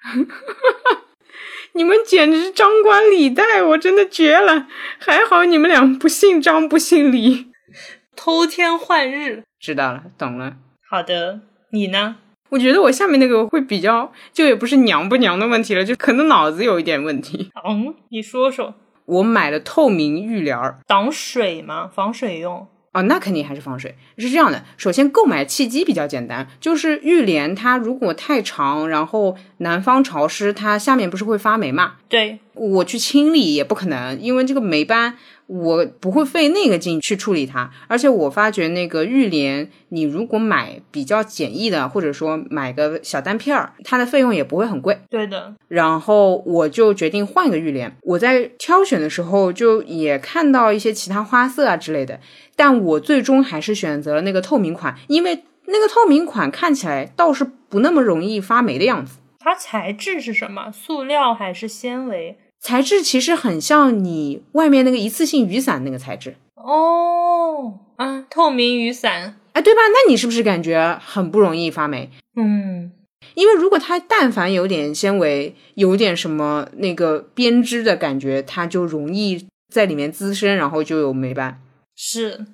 [1.73, 4.67] 你们简直是张冠李戴，我真的绝了！
[4.99, 7.51] 还好你们俩不姓张不姓李，
[8.15, 9.43] 偷天换日。
[9.59, 10.57] 知道了，懂了。
[10.89, 12.17] 好的，你呢？
[12.49, 17.49] 我觉得我下面那个会比较，就也不是娘不娘的问题了，就可能脑子有一点问题。
[17.65, 18.75] 嗯，你说说。
[19.05, 21.89] 我买了透明浴帘儿，挡水吗？
[21.93, 22.67] 防水用。
[22.93, 23.95] 哦，那肯定还是防水。
[24.17, 31.93] 是这样的，首先购买契机比较简单，就是浴帘它如果太长，然后南方潮湿，它下面不是会发霉嘛？
[32.09, 35.17] 对，我去清理也不可能，因为这个霉斑。
[35.51, 44.97] 我不会费那个劲去处理它，而且我发觉那个浴帘，你如果买比较简易的，或者说买个小单片儿，它的费用也不会很贵。
[45.09, 45.53] 对的。
[45.67, 47.93] 然后我就决定换一个浴帘。
[48.03, 52.21] 我在挑选的时候就也看到一些其他花色啊之类的，
[52.55, 59.17] 但我最终还是选择了那个透明款，因为那个透明款看起来倒是不那么容易发霉的样子。
[59.39, 60.71] 它材质是什么？
[60.71, 62.37] 塑料还是纤维？
[62.61, 69.81] 材质其实很像你外面那个一次性雨伞那个材质哦，啊，透明雨伞，哎，对吧？
[69.81, 72.11] 那你是不是感觉很不容易发霉？
[72.35, 72.91] 嗯，
[73.33, 81.59] 因为如果它但凡有点纤维，有点什么那个编织的感觉，它就容易在里面滋生，然后就有霉斑。
[81.95, 82.45] 是，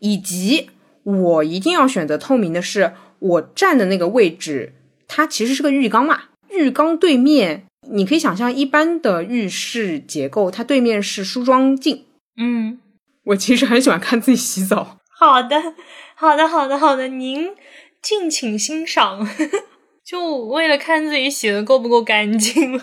[0.00, 0.70] 以及
[1.02, 4.72] 我一定要选择透明的，是我站的那个位置，
[5.06, 7.66] 它其实是个浴缸嘛，浴缸对面。
[7.90, 12.04] 你可以想象一般的浴室结构，它对面是梳妆镜。
[12.36, 12.78] 嗯，
[13.26, 14.98] 我其实很喜欢看自己洗澡。
[15.08, 15.74] 好的，
[16.14, 17.50] 好的，好的，好的，您
[18.02, 19.26] 敬请欣赏。
[20.04, 22.80] 就为了看自己洗的够不够干净。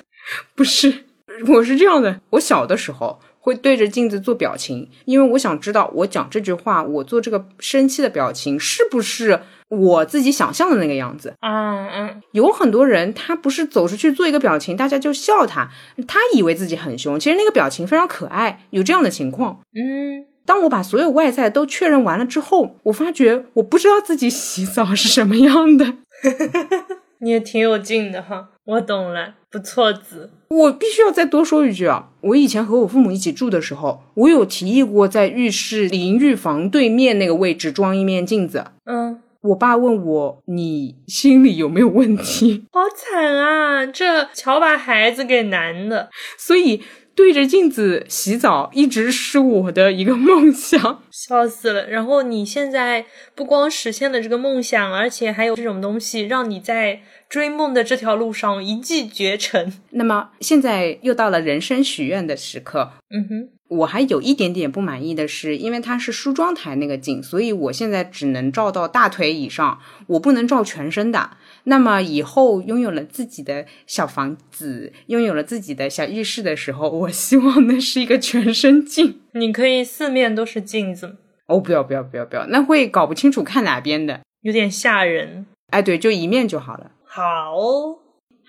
[0.55, 1.05] 不是，
[1.47, 11.33] 我是这样的，我小的时候会对着镜子做表情，因为我想知道我讲这句话，我做这个生气的表情是不是我自己想象的那个样子。
[11.39, 15.69] 嗯嗯，有很多人他不是走出去做一个表情，大家就笑他，
[16.07, 19.61] 他以为自己很凶，其实那个表情非常可爱，有这样的情况。
[19.73, 25.93] 嗯，当我把所有外在都确认完了之后，我发觉我不知道自己洗澡是什么样的。
[27.23, 30.31] 你也挺有劲的哈，我懂了，不错子。
[30.49, 32.09] 我必须要再多说一句啊！
[32.21, 38.65] 我以前和我父母一起住的时候，我有提议过在浴室淋浴房对面那个位置装一面镜子。
[38.85, 43.85] 嗯，我爸问我：“你心里有没有问题 好惨啊！
[43.85, 46.83] 这瞧把孩子给难的。？”所以
[47.15, 51.03] 对着镜子洗澡一直是我的一个梦想。
[51.11, 51.87] 笑死了！
[51.89, 59.73] 然后你现在不光实现了这个梦想，而且还有这种东西让你在追梦的这条路上一骑绝尘。
[59.91, 71.37] 那么现在又到了人生许愿的时刻，嗯哼，我还有一点点不满意的是，因为它是梳妆台那个镜，所以我现在只能照到大腿以上，我不能照全身的。
[71.63, 79.21] 那么以后拥有了自己的小房子，拥有了自己的小浴室的时候，我希望那是一个全身镜。
[79.35, 81.15] 你可以四面都是镜子，
[81.47, 84.19] 哦，不要不要不要不要，那会搞不清楚看哪边的。
[84.41, 85.45] 有点吓人。
[85.69, 86.91] 哎，对，就一面就好了。
[87.05, 87.99] 好哦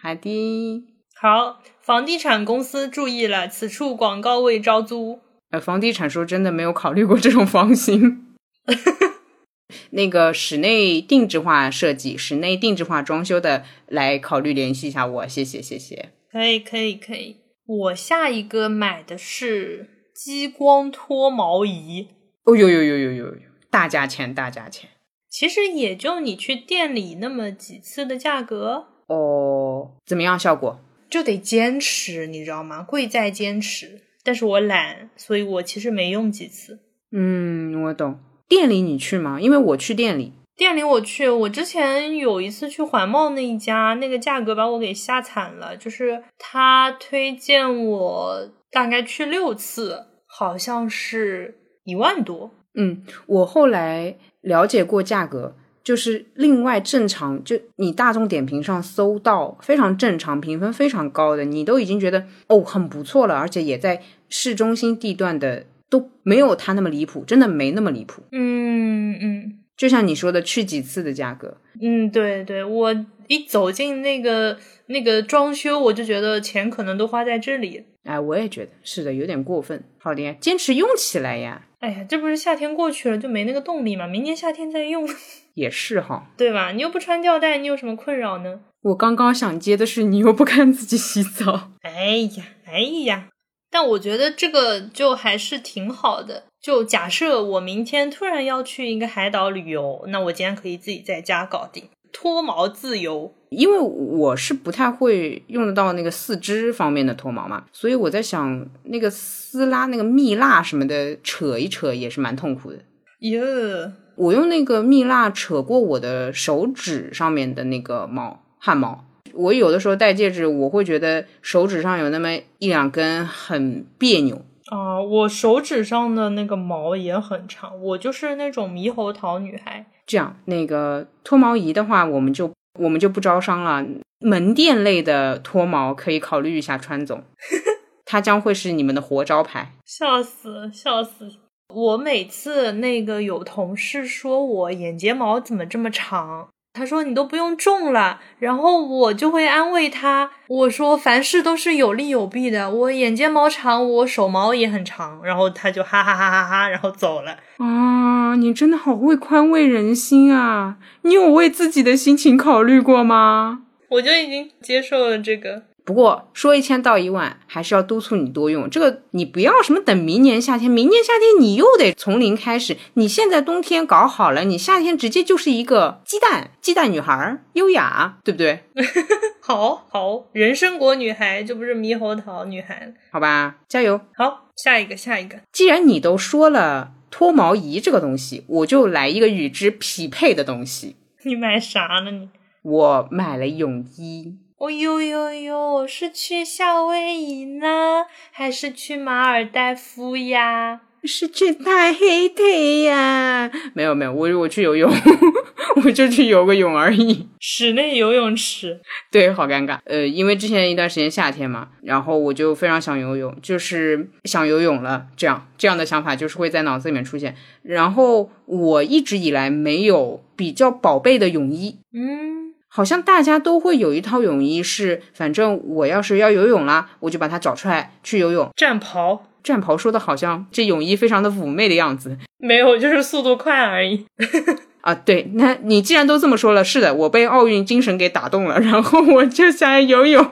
[0.03, 0.85] 好的，
[1.23, 5.21] 好，房地产公司注意了，此处广告未招租。
[5.53, 8.35] 呃，房地产说真的没有考虑过这种房型。
[9.91, 16.09] 那个室内定制化设计、室内定制化装修的，来考虑联系一下我，谢谢谢谢。
[16.29, 17.37] 可以，可以，可以。
[17.67, 22.09] 我下一个买的是激光脱毛仪，
[22.43, 23.35] 哦呦呦呦呦呦呦，
[23.71, 24.91] 大价钱大价钱
[25.31, 30.81] 其实也就你去店里那么几次的价格，哦，怎么样效果？
[31.13, 32.83] 就得坚持，你知道吗？
[32.83, 34.01] 贵在坚持。
[34.25, 36.79] 但是我懒，所以我其实没用几次。
[37.11, 38.19] 嗯，我懂。
[38.49, 39.39] 店里你去吗？
[39.39, 40.33] 因为我去店里。
[40.57, 45.77] 店里我去，我之前有一次去环贸那一家，那个价格把我给吓惨了。
[45.77, 52.51] 就是他推荐我大概去六次，好像是一万多。
[52.75, 68.23] 嗯，我后来了解过价格，就是另外正常，就你大众点评上搜到非常正常、评分非常高的，你都已经觉得哦很不错了，而且也在市中心地段的都没有它那么离谱，真的没那么离谱。
[68.31, 72.95] 嗯嗯就像你说的，去几次的价格，嗯，对对，我
[73.27, 77.83] 一走进那个那个装修，我就觉得钱可能都花在这里。
[78.05, 79.83] 哎，我也觉得是的，有点过分。
[79.99, 84.07] 好的呀，坚持用起来呀，哎呀，这不是夏天过去了就没那个动力嘛？
[84.07, 85.05] 明年夏天再用，
[85.55, 86.29] 也是哈。
[86.37, 86.71] 对吧？
[86.71, 88.61] 你又不穿吊带，你有什么困扰呢？
[88.83, 91.73] 我刚刚想接的是，你又不看自己洗澡。
[91.83, 93.29] 哎呀，哎呀！
[93.69, 96.45] 但我觉得这个就还是挺好的。
[96.61, 103.35] 就假设我明天突然要去一个海岛旅游，那我今天可以自己在家搞定，脱毛自由。
[103.53, 112.79] 因为我是不太会用得到那个四肢方面的脱毛嘛，所以我在想，那个撕拉、那个蜜蜡什么的，扯一扯也是蛮痛苦的。
[113.21, 119.05] 哟，我用那个蜜蜡扯过我的手指上面的那个毛汗毛。
[119.35, 124.43] 我有的时候戴戒指，我会觉得手指上有那么一两根很别扭。
[124.67, 129.87] 啊，我手指上的那个毛也很长，我就是那种猕猴桃女孩。
[130.07, 133.85] 这样，那个脱毛仪的话，我们就我们就不招商了。
[134.21, 137.25] 门店类的脱毛可以考虑一下川总，
[138.07, 139.73] 他将会是你们的活招牌。
[139.85, 141.29] 笑死，笑死！
[141.75, 157.37] 我每次那个有同事说我眼睫毛怎么这么长，他说你都不用种了，然后我就会安慰他，我说凡事都是有利有弊的，我眼睫毛长，我手毛也很长，然后他就哈哈哈哈哈，然后走了。
[157.59, 160.79] 啊，你真的好会宽慰人心啊！
[161.03, 163.65] 你有为自己的心情考虑过吗？
[163.91, 165.65] 我就已经接受了这个。
[165.85, 168.71] 不过说一千道一万，还是要督促你多用。
[168.71, 172.77] 这个你不要什么等明年夏天，明年夏天你又得从零开始。
[172.95, 178.61] 你现在冬天搞好了，你夏天直接就是一个鸡蛋，鸡蛋女孩儿，优雅，对不对？
[179.43, 182.93] 好好，人参果女孩就不是猕猴桃女孩了。
[183.11, 184.01] 好吧，加油！
[184.15, 185.39] 好，下一个，下一个。
[185.51, 190.95] 既然你都说了脱毛仪这个东西，我就来一个与之匹配的东西。
[191.25, 192.29] 你买啥呢你？
[192.63, 194.37] 我买了泳衣。
[194.63, 200.83] 哦呦呦呦，是去夏威夷呢，还是去马尔代夫呀？
[201.03, 203.51] 是去太黑腿呀！
[203.75, 204.89] 没有没有，我我去游泳，
[205.85, 207.27] 我就去游个泳而已。
[207.41, 209.81] 室内游泳池，对，好尴尬。
[209.85, 215.07] 呃，因为之前一段时间夏天嘛，然后我就非常想游泳，就是想游泳了。
[215.17, 217.35] 这样这样的想法就是会在脑子里面出现。
[217.65, 222.42] 然后我一直以来没有比较宝贝的泳衣，嗯，
[222.75, 228.49] 好像大家都会有一套泳衣，是反正我要是要游泳啦，我就把它找出来去游泳。
[228.57, 232.17] 战袍战袍说的好像这泳衣非常的妩媚的样子。
[232.39, 234.07] 没有，就是速度快而已。
[234.81, 240.25] 啊，对，那你既然都这么说了，是的，我被奥运精神给打动了，然后我就想游泳，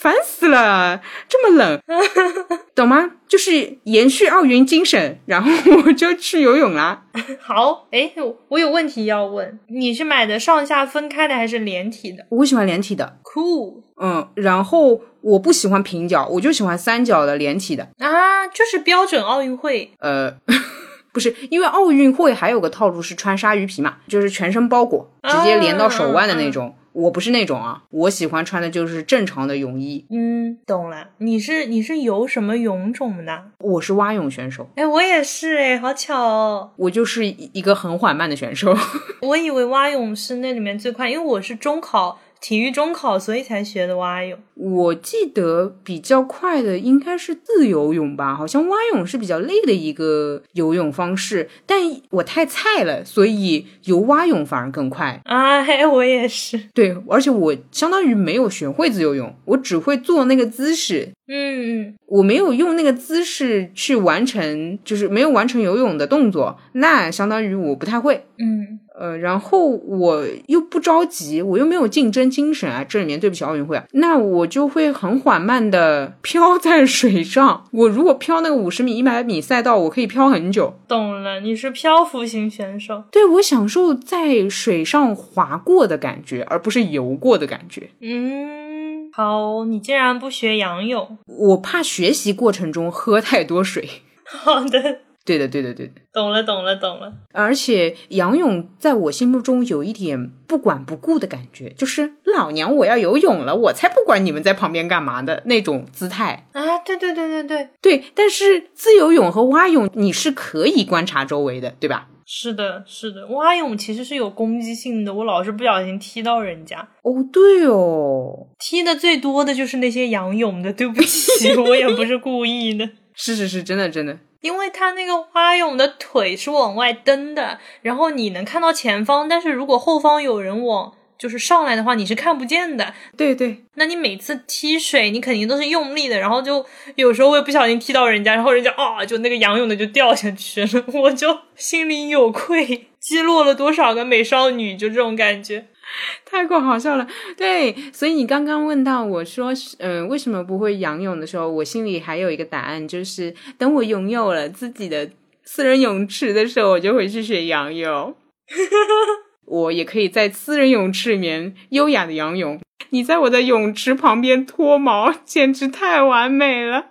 [0.00, 1.80] 烦死了，这么冷，
[2.72, 3.10] 懂吗？
[3.26, 5.50] 就是延续奥运精神，然后
[5.84, 7.02] 我就去游泳啦。
[7.42, 8.12] 好，哎，
[8.46, 17.88] 我有问题要问，你是买的上下分开的还是连体的我喜欢连体的，？Cool 嗯，然后我不喜欢平角，我就喜欢三角的连体的。
[17.98, 19.90] 啊，就是标准奥运会。
[19.98, 20.32] 呃，
[21.12, 26.72] 不是，因为奥运会还有个套路是穿鲨鱼皮嘛，就是全身包裹，直接连到手腕的那种。
[26.98, 30.04] 我不是那种啊，我喜欢穿的就是正常的泳衣。
[30.10, 31.10] 嗯，懂了。
[31.18, 33.52] 你是你是游什么泳种的？
[33.60, 36.72] 我是蛙泳选手，哎，我也是哎，好巧哦。
[36.74, 38.76] 我就是一一个很缓慢的选手。
[39.22, 44.38] 我以为蛙泳是那里面最快，因为我是中考体育中考，所以才学的蛙泳。
[44.54, 51.78] 我记得比较快的应该是自由泳吧，好像蛙泳是比较累的一个游泳方式，但
[52.10, 55.20] 我太菜了，所以游蛙泳反而更快。
[55.24, 56.58] 啊，嘿，我也是。
[56.74, 68.24] 对，而且我相当于没有学会自由泳，我只会做那个姿势，嗯嗯，我没有用那个姿势去完成，就是没有完成游泳的动作，那相当于我不太会。
[68.38, 77.64] 嗯，呃，然后我又不着急，我又没有竞争精神啊，这里面对不起奥运会啊，那我就会很缓慢的飘在水上。
[77.70, 80.74] 我如果飘那个五十米、一百米赛道，我可以飘很久。
[80.88, 83.04] 懂了，你是漂浮型选手。
[83.12, 87.90] 对我享受在水上划过的感觉，而不是游过的感觉。
[88.00, 91.18] 嗯，好，你竟然不学仰泳？
[91.26, 93.88] 我怕学习过程中喝太多水。
[94.24, 95.92] 好的，对的，对的，对的。
[96.10, 97.12] 懂了，懂了，懂了。
[97.32, 106.48] 而且仰泳在我心目中有一点不管不顾的感觉，就是老娘我要游泳了，我才不管你们在旁边干嘛的那种姿态。
[106.52, 112.08] 啊，对对对对对，对，但是自由泳和蛙泳你是可以观察周围的，对吧？
[112.30, 122.88] 是的，是的，蛙泳其实是有攻击性的，我老是不小心踢到人家，哦，对哦，踢的最多的就是那些仰泳的，对不起， 我也不是故意的。
[123.14, 124.18] 是是是，真的真的。
[124.40, 132.94] 因为他那个蛙泳的腿是往外蹬的，然后你能看到前方，但是如果后方有人往就是上来的话，你是看不见的。
[133.16, 136.64] 对对，那你每次踢水，你肯定都是用力的，然后就
[136.94, 145.66] 有时候会不小心踢到人家，然后人家啊，就那个仰泳的就掉下去了， 我就心里有愧，击落了多少个美少女，就这种感觉。
[146.24, 147.06] 太过好笑了。
[147.36, 155.10] 对，所以你刚刚问到我说，嗯、为什么不会仰泳的时候，我心里还有一个答案，就是等我拥有了自己的
[155.44, 158.14] 私人泳池的时候，我就会去学仰泳。
[159.46, 162.60] 我也可以在私人泳池里面优雅的仰泳。
[162.90, 166.90] 你在我的泳池旁边脱毛，简直太完美了。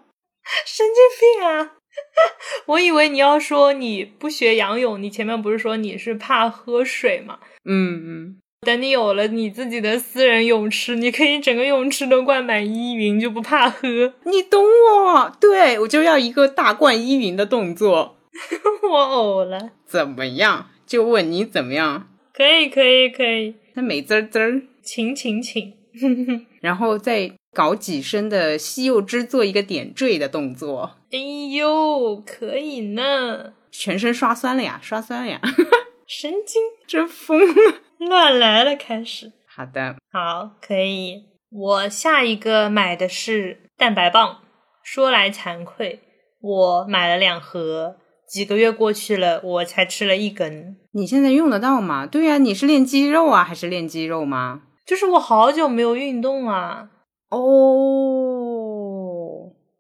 [0.66, 1.74] 神经病啊！
[2.68, 7.40] 我以为你要说你不学仰泳，你前面不是说你是怕喝水吗？
[7.66, 13.88] 嗯嗯，等你有了你自己的私人泳池，你可以整个泳池都灌满依云，就不怕喝。
[14.24, 18.18] 你懂我，对我就要一个大灌依云的动作。
[18.90, 20.70] 我呕了，怎么样？
[20.86, 22.10] 就问你怎么样？
[22.34, 24.62] 可以，可以，可以，那美滋滋儿。
[24.82, 25.74] 请，请，请。
[26.62, 31.18] 然后再搞几声的西柚汁做一个点缀的动作，哎
[31.56, 35.40] 呦，可以呢，全身刷酸了呀，刷酸了呀，
[36.08, 37.82] 神经真疯了。
[38.10, 39.32] 乱来了，开始。
[39.48, 41.26] 好的，好，可以。
[41.50, 44.40] 我下一个买的是蛋白棒。
[44.84, 46.00] 说来惭愧，
[46.40, 50.78] 我买了两盒，几个月过去了，我才吃了一根。
[50.92, 52.06] 你现在用得到吗？
[52.06, 54.62] 对呀、你是练肌肉啊，还是练肌肉吗？
[54.86, 56.90] 就是我好久没有运动啊，
[57.30, 57.42] 哦，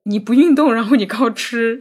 [0.03, 1.79] 你不运动，然后你靠吃，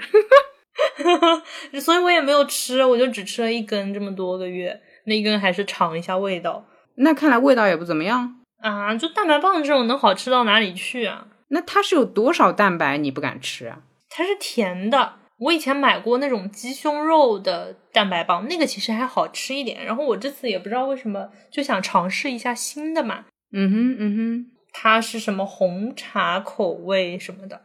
[1.83, 6.65] 所以我也没有吃，我就只吃了一根，这么多个月，那根还是尝一下味道
[6.97, 8.37] 那看来味道也不怎么样。
[8.61, 8.95] 啊。
[8.95, 11.29] 就蛋白棒这种能好吃到哪里去啊？
[11.49, 13.81] 那它是有多少蛋白你不敢吃啊？
[14.11, 15.15] 它是甜的。
[15.39, 19.85] 我以前买过那种鸡胸肉的蛋白棒，那个其实还好吃一点。
[19.85, 27.61] 然后我这次也不知道为什么就想尝试一下新的嘛，嗯哼，嗯哼，它是什么红茶口味什么的，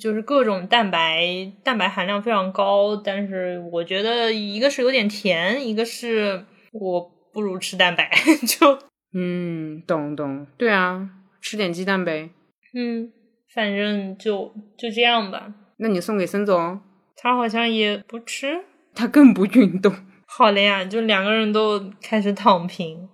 [0.00, 2.94] 就是各种蛋白，蛋白含量非常高。
[2.96, 6.46] 但是我觉得一个是有点甜，一个是
[6.80, 7.00] 我
[7.32, 8.10] 不如吃蛋白，
[8.46, 8.78] 就
[9.14, 11.08] 嗯，懂懂，对啊，
[11.40, 12.30] 吃点鸡蛋呗。
[12.74, 13.12] 嗯，
[13.54, 15.52] 反正就就这样吧。
[15.78, 16.80] 那你送给孙总，
[17.16, 18.64] 他好像也不吃，
[18.94, 19.92] 他更不运动
[20.26, 23.08] 好了呀，就两个人都开始躺平。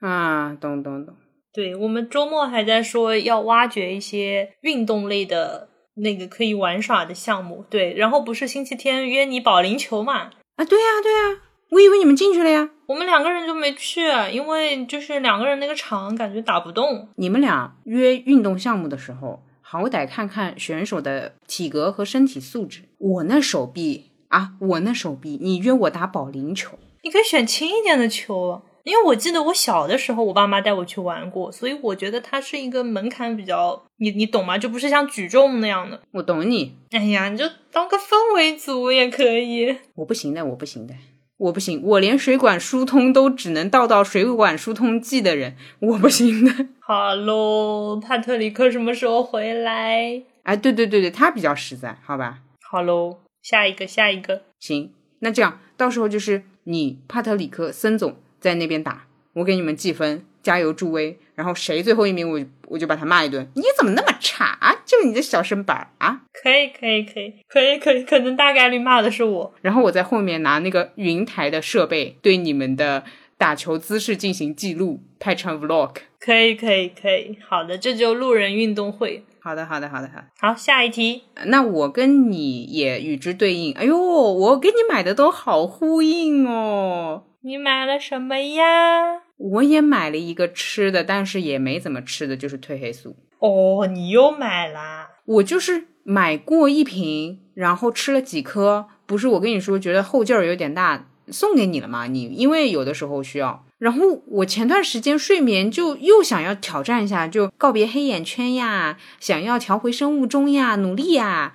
[0.00, 1.14] 啊，懂懂懂。
[1.52, 10.30] 对我们周末还在说要挖掘一些运动类的那个可以玩耍的项目，对，然后不是星期天约你保龄球嘛？
[10.56, 12.70] 啊，对呀对呀，我以为你们进去了呀。
[12.86, 17.08] 我们两个人就没去，因为就是两个人那个场感觉打不动。
[17.16, 22.82] 你们俩约运动项目的时候，好歹看看选手的体格和身体素质。
[22.98, 34.58] 我那手臂啊，我那手臂，你约我打保龄球，你可以选轻一点的球，因为我记得我小的时候，我爸妈带我去玩过，所以我觉得它是一个门槛比较，你你懂吗？
[34.58, 35.98] 就不是像举重那样的。
[36.12, 36.76] 我懂你。
[36.90, 39.74] 哎呀，你就当个氛围组也可以。
[39.94, 40.94] 我不行的，我不行的，
[41.36, 46.66] 我不行，我连水管疏通都只能倒到水管疏通剂的人，我不行的。
[46.80, 50.22] 哈喽，帕特里克什么时候回来？
[50.44, 52.38] 哎，对对对对，他比较实在，好吧？
[52.70, 54.42] 好喽，下一个，下一个。
[54.60, 62.40] 行，那这样到时候就是你帕特里克森总在那边打，我给你们计分，加油助威，然后谁最后一名我
[62.74, 63.48] 我就把他骂一顿。
[63.54, 64.74] 你怎么那么差啊？
[64.84, 66.22] 就你这小身板啊！
[66.42, 69.54] 可以，可以，可以，可以，可以，可能大概率骂的是我。
[69.62, 73.04] 然后我在后面拿那个云台的设备对你们的
[73.38, 75.92] 打球姿势进行记录，拍成 vlog。
[76.18, 77.38] 可以，可以，可以。
[77.48, 79.24] 好的，这就路人运动会。
[79.38, 80.24] 好的，好的，好的，好的。
[80.40, 81.22] 好，下一题。
[81.44, 83.72] 那我跟你也与之对应。
[83.74, 87.24] 哎呦，我给你买的都好呼应哦。
[87.42, 89.20] 你买了什么呀？
[89.36, 93.16] 我也买了一个吃的，但是也没怎么吃的，就是褪黑素。
[93.40, 95.08] 哦，你又买啦？
[95.26, 98.86] 我就是买过一瓶，然后吃了几颗。
[99.06, 102.06] 不是我跟你说，觉得后劲儿有点大，送给你了嘛？
[102.06, 103.64] 你因为有的时候需要。
[103.78, 111.52] 然后我前段时间睡眠就又想要挑战一下，就告别黑眼圈呀，想要调回生物钟呀，努力呀。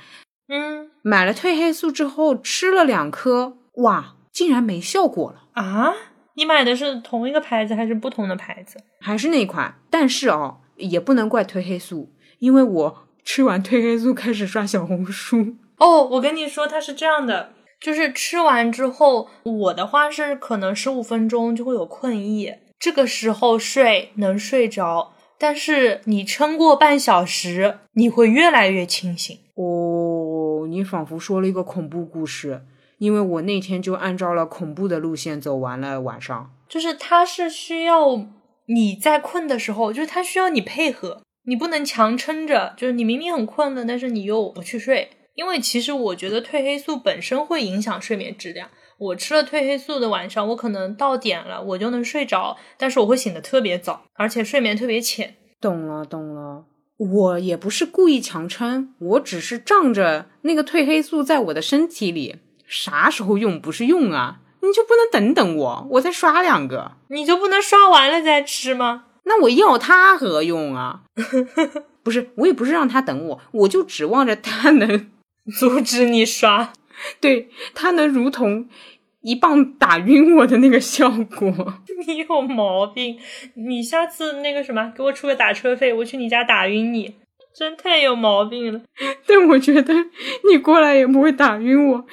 [0.47, 5.93] 嗯买了褪黑素之后吃了两颗，哇，竟然没效果了，啊，
[6.35, 8.77] 你买的是同一个牌子还是不同的牌子？
[9.01, 9.75] 还是那一款。
[9.89, 15.55] 但是哦，也不能怪褪黑素，因为我吃完褪黑素开始刷小红书。
[15.77, 29.37] 哦，我跟你说，它是这样的，就是吃完之后，我的话是可能十五分钟就会有困意，这个时候睡能睡着，但是你撑过半小时，你会越来越清醒。
[29.55, 32.61] 哦，你仿佛说了一个恐怖故事，
[32.99, 36.51] 因为我那天就按照了恐怖的路线走完了晚上。
[36.69, 38.27] 就是它是需要
[38.67, 45.09] 你在困的时候，就是它需要你配合，你不能强撑着，就是你明明很困了，但是你又不去睡。
[45.33, 48.69] 因为其实我觉得褪黑素本身会影响睡眠质量。
[48.97, 55.35] 我吃了褪黑素的晚上，我可能到点了，我就能睡着，但是我会醒得特别早，而且睡眠特别浅。
[55.61, 56.65] 懂了，懂了。
[56.97, 62.35] 我也不是故意强撑，我只是仗着那个褪黑素在我的身体里，
[62.69, 64.37] 啥时候用不是用啊？
[64.61, 66.91] 你就不能等等我，我再刷两个？
[67.09, 69.05] 你就不能刷完了再吃吗？
[69.23, 71.01] 那我要它何用啊？
[72.03, 75.09] 不是，我也不是让他等我，我就指望着他能，
[75.59, 76.71] 阻止你刷。
[77.21, 78.67] 对他能如同
[79.21, 81.73] 一棒打晕我的那个效果。
[82.05, 83.17] 你有毛病！
[83.55, 87.15] 你下次那个什么，给我出个打车费，我去你家打晕你，
[87.55, 88.81] 真太有毛病了。
[89.25, 89.93] 但我觉得
[90.49, 92.05] 你过来也不会打晕我，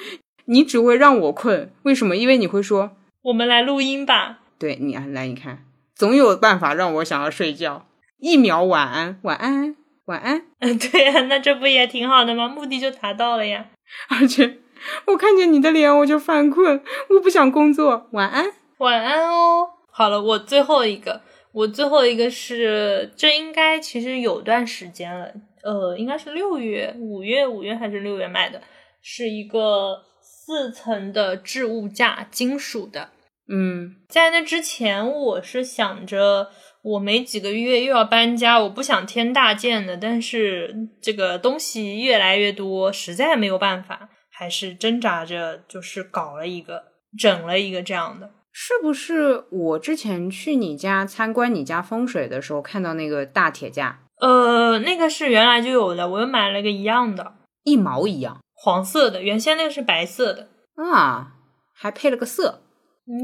[0.47, 1.71] 你只会让我困。
[1.83, 2.15] 为什么？
[2.15, 2.91] 因为你会说，
[3.21, 4.39] 我们来录音吧。
[4.57, 7.85] 对你啊，来，你看，总有办法让我想要睡觉。
[8.19, 9.75] 一秒晚安，晚安，
[10.05, 10.41] 晚安。
[10.59, 12.47] 嗯，对呀、那这不也挺好的吗？
[12.47, 13.67] 目的就达到了呀。
[14.09, 14.57] 而且
[15.05, 18.07] 我看见你的脸我就犯困，我不想工作。
[18.11, 18.51] 晚安。
[18.79, 19.69] 晚安哦。
[19.91, 21.21] 好了，我最后一个，
[21.51, 25.31] 我最后一个是，这应该其实有段时间了，
[25.63, 28.61] 呃，应该是六月、五月、五月还是六月买的，
[29.01, 30.03] 是一个
[30.47, 33.09] 四层的置物架，金属的。
[33.49, 46.81] 嗯，在那之前，我是想着我没几个月又要搬家，我不想添大件的，但是这个东西越来越多，实在没有办法，还是挣扎着就是搞了一个，
[47.19, 48.31] 整了一个这样的。
[48.53, 57.33] 是不是我之前去你家参观你家风水的时候看到那个大铁架，呃，那个是原来就有的，我又买了个一样的，
[57.65, 60.49] 一毛一样黄色的，原先那个是白色的。
[60.75, 61.35] 啊，
[61.73, 62.63] 还配了个色，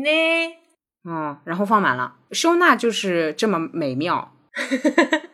[0.03, 0.47] 那
[1.05, 4.31] 嗯，然后放满了，收纳就是这么美妙。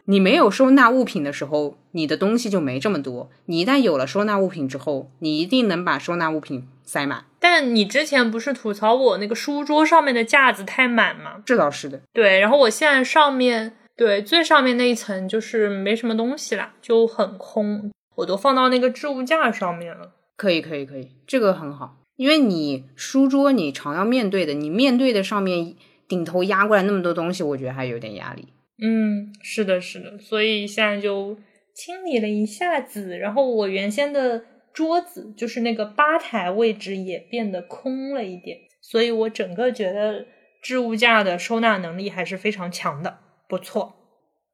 [0.06, 3.30] 你没有收纳物品的时候，你的东西就没这么多。
[3.45, 7.26] 你一旦有了收纳物品之后，你一定能把收纳物品塞满。
[7.39, 11.43] 但你之前不是吐槽我那个书桌上面的架子太满吗？
[11.45, 12.02] 这倒是的。
[12.14, 20.14] 对，然后我现在上面对最上面那一层就是没什么东西啦，就很空，我都放到那个置物架上面了。
[20.38, 25.76] 可以，可以，可以，这个很好，因为你书桌你常要面对的，你面对的上面
[26.08, 28.48] 顶头压过来那么多东西，我觉得还有点压力。
[28.82, 31.38] 嗯，是的，是的，所以现在就
[31.76, 34.42] 清理了一下子，然后我原先的
[34.72, 40.26] 桌子就是那个吧台位置也变得空了一点，所以我整个觉得
[40.62, 43.18] 置物架的收纳能力还是非常强的，
[43.48, 43.96] 不错。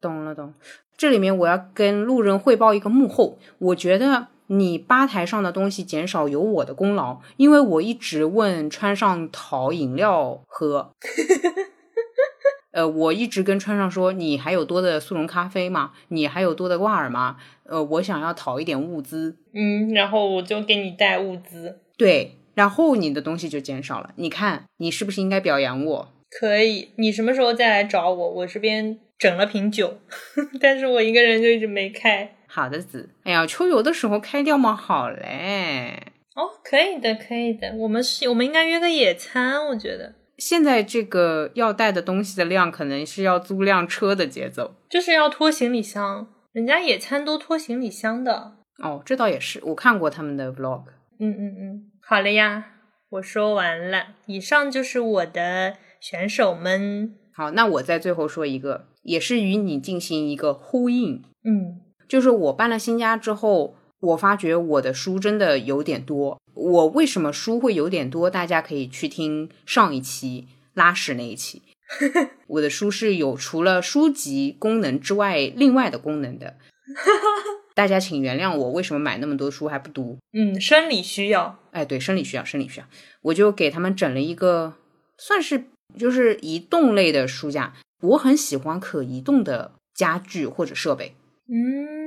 [0.01, 0.53] 懂了，懂。
[0.97, 10.91] 这里面我要跟路人汇报一个幕后，我觉得你吧台上的东西减少有我的功劳，因为我一直问川上讨饮料喝。
[12.71, 15.91] 呃，我一直跟川上说，你还有多的速溶咖啡吗？
[16.09, 17.37] 你还有多的挂耳吗？
[17.63, 19.37] 呃，我想要讨一点物资。
[19.53, 21.79] 嗯，然后我就给你带物资。
[21.97, 24.11] 对，然后你的东西就减少了。
[24.17, 26.09] 你看，你是不是应该表扬我？
[26.29, 28.29] 可以，你什么时候再来找我？
[28.31, 29.99] 我这边整了瓶酒，
[30.59, 32.35] 但是我一个人就一直没开。
[32.47, 33.09] 好的，子。
[33.23, 36.11] 哎呀，秋游的时候开掉嘛，好嘞。
[36.35, 37.73] 哦，可以的，可以的。
[37.75, 40.15] 我们是，我们应该约个野餐，我觉得。
[40.37, 46.27] 现在这个要带的东西的量，可能是要租辆车的节奏，就是要拖行李箱。
[46.51, 48.57] 人家野餐都拖行李箱的。
[48.83, 50.83] 哦，这倒也是，我看过他们的 vlog。
[51.19, 52.65] 嗯嗯嗯，好了呀，
[53.11, 54.07] 我说完了。
[54.25, 57.15] 以上就是我的选手们。
[57.35, 61.21] 好，那我再最后说一个，也是与你进行一个呼应。
[61.43, 66.39] 嗯，就是我搬了新家之后，我发觉我的书真的有点多。
[66.53, 68.29] 我为什么书会有点多？
[68.29, 71.61] 大家可以去听上一期拉屎那一期。
[72.47, 76.55] 我的书是有除了书籍功能之外，另外的功能的。
[77.75, 80.17] 大家请原谅我，为什么买那么多书还不读？
[80.31, 81.59] 嗯，生理需要。
[81.71, 82.85] 哎，对，生理需要，生理需要。
[83.23, 84.75] 我就给他们整了一个，
[85.17, 85.65] 算是
[85.97, 87.73] 就是移动类的书架。
[88.01, 91.13] 我很喜欢可移动的家具或者设备。
[91.47, 92.05] 嗯。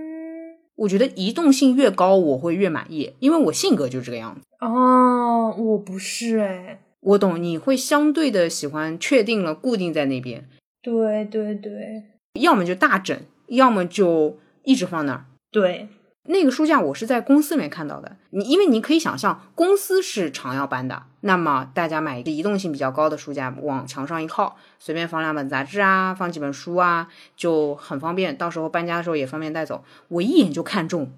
[0.76, 4.42] 我觉得移动性越高，我会越满意，因为我性格就这个样子。
[4.60, 10.48] 哦，我不是哎，我懂，你会相对的喜欢确定了固定在那边。
[10.80, 12.04] 对对对，
[12.40, 13.18] 要么就大整，
[13.48, 15.24] 要么就一直放那儿。
[15.50, 15.88] 对。
[16.30, 29.82] 那个书架我是在公司里面看到的，你因为你可以想象，公司是常要搬的，那么大家买一个移动性比较高的书架，往墙上一靠，随便放两本杂志啊，放几本书啊，就很方便，到时候搬家的时候也方便带走。
[30.08, 31.10] 我一眼就看中，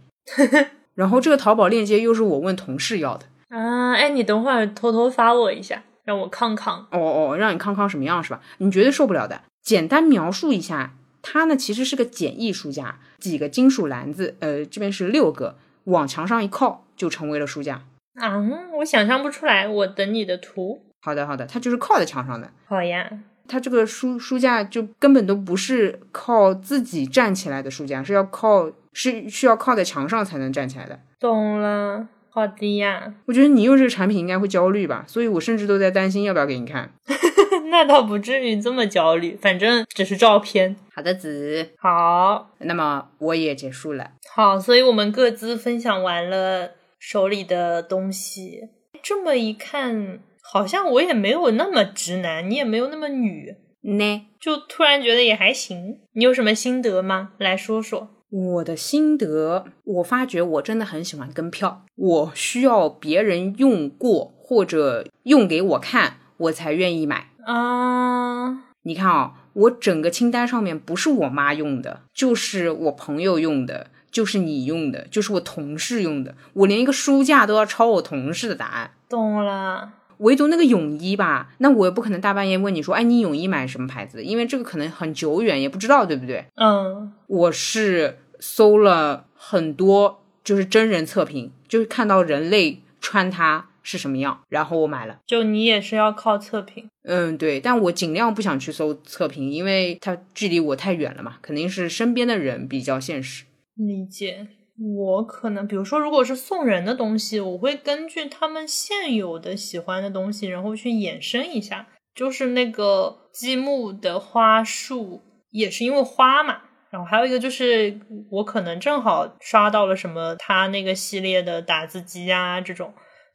[0.95, 6.87] 然后这个淘宝链接又是我问同事要的啊，哎，你等会儿偷偷发我一下，让我康康。
[6.93, 8.41] 哦哦，让你康康什么样是吧？
[8.59, 9.41] 你绝对受不了的。
[9.61, 10.93] 简单描述一下。
[11.23, 17.83] 它呢，其实是个简易书架，几个金属篮子，呃，这边是六个，往墙上一靠就成为了书架。
[18.15, 18.37] 啊，
[18.79, 20.85] 我想象不出来，我等你的图。
[21.03, 22.51] 好的，好的，它就是靠在墙上的。
[22.67, 23.11] 好呀，
[23.49, 31.01] 它这个书书架就根本都不是靠自己站起来的书架，是要靠是需要靠在墙上才能站起来的。
[31.19, 32.09] 懂了。
[32.33, 36.93] 好的呀，我觉得你用这个产品应该会焦虑吧，所以我甚至都在担心要不要给你看。
[37.71, 40.77] 那倒不至于这么焦虑，反正只是照片。
[40.93, 44.13] 好的，子好，那么我也结束了。
[44.33, 48.69] 好，所以我们各自分享完了手里的东西。
[49.03, 56.01] 这么一看，好像我也没有那么直男，你也没有那么女呢，就突然觉得也还行。
[56.13, 57.33] 你有什么心得吗？
[57.39, 58.11] 来说说。
[58.31, 68.65] 我的心得，我发觉我真的很喜欢跟票，我需要别人用过或者用给我看，我才愿意买啊。
[68.83, 78.93] 你看啊，我整个清单上面不是我妈用的，就是我朋友用的，就是你用的，就是我同事用的，我连一个书架都要抄我同事的答案。
[79.09, 84.25] 懂了，唯独那个泳衣吧，那我也不可能大半夜问你说，哎，你泳衣买什么牌子？
[84.25, 86.47] 因为这个可能很久远，也不知道，对不对？
[86.57, 88.17] 嗯，我是。
[88.43, 95.19] 搜了很多，就是真人测评，就是看到人类穿它是什么样，然后我买了。
[95.27, 96.89] 就你也是要靠测评？
[97.03, 103.45] 嗯，对，但我尽量不想去搜测评，因为它距离我太远了嘛，肯定是身边的人比较现实。
[103.75, 104.47] 理解。
[104.81, 111.87] 我可能，比如说，如果是送人的东西，我会根据他们现有的喜欢的东西，然后去衍生一下。
[112.15, 116.63] 就是那个积木的花束，也是因为花嘛。
[116.91, 118.01] 然后还有一个就是，
[118.31, 122.93] 我可能正好刷到了什么他那个系列的打字机啊这种，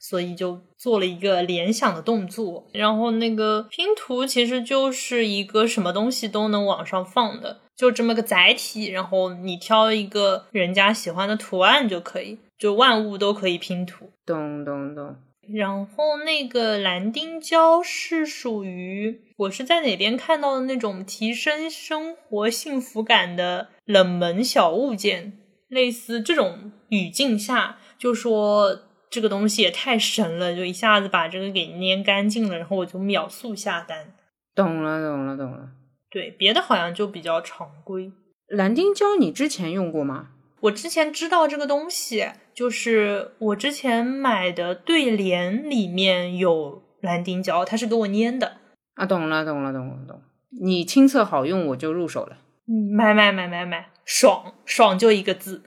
[0.07, 2.67] 所以就做了一个联想的动作。
[2.71, 8.91] 然后那个拼图其实就是一个什么东西都能往上放的，就这么个载体。
[8.91, 14.11] 然后你挑一个人家喜欢的图案就可以，就万物都可以拼图。
[14.25, 15.15] 咚咚咚。
[15.47, 25.33] 然后那个蓝丁胶是属于我是在哪边看到的那种提升生活幸福感的冷门小物件，
[25.67, 28.79] 类似这种语境下，就说
[29.15, 34.13] 这个东西也太神了，就一下子把这个给粘干净了，然后我就秒速下单。
[34.53, 35.69] 懂了，懂了，懂了。
[36.09, 38.11] 对，别的好像就比较常规。
[38.49, 40.31] 蓝丁胶你之前用过吗？
[40.59, 48.57] 我之前知道这个东西，就是我之前买的对联里面有蓝丁胶，它是给我粘的
[48.95, 49.05] 啊。
[49.05, 50.21] 懂了，懂了，懂了，懂。
[50.61, 52.39] 你亲测好用，我就入手了。
[52.93, 55.63] 买买买买买，爽爽就一个字，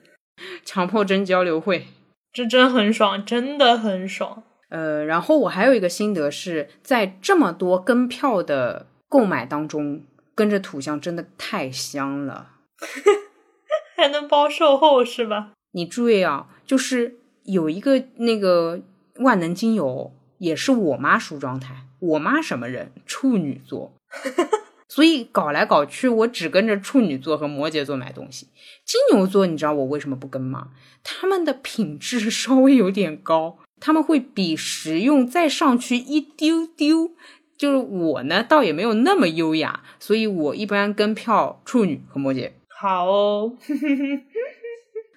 [0.64, 1.86] 强迫症交流会，
[2.32, 4.42] 这真很爽，真的很爽。
[4.70, 10.04] 呃，然后我还有一个心得是在这么多跟票的购买当中，
[10.34, 12.50] 跟着土象真的太香了。
[13.96, 15.52] 还能包售后是吧？
[15.72, 18.80] 你注意啊，就是有一个那个
[19.20, 21.86] 万能精油，也是我妈梳妆台。
[22.00, 22.92] 我妈什么人？
[23.06, 23.92] 处女座，
[24.88, 28.48] 所以搞来搞去，我只跟着处女座和摩羯座买东西。
[28.84, 30.68] 金牛座，你知道我为什么不跟吗？
[31.04, 37.12] 他们的品质稍微有点高，他们会比实用再上去一丢丢。
[37.58, 42.52] 就是我呢，倒也没有那么优雅，所以我一般跟票处女和摩羯。
[42.68, 43.56] 好哦，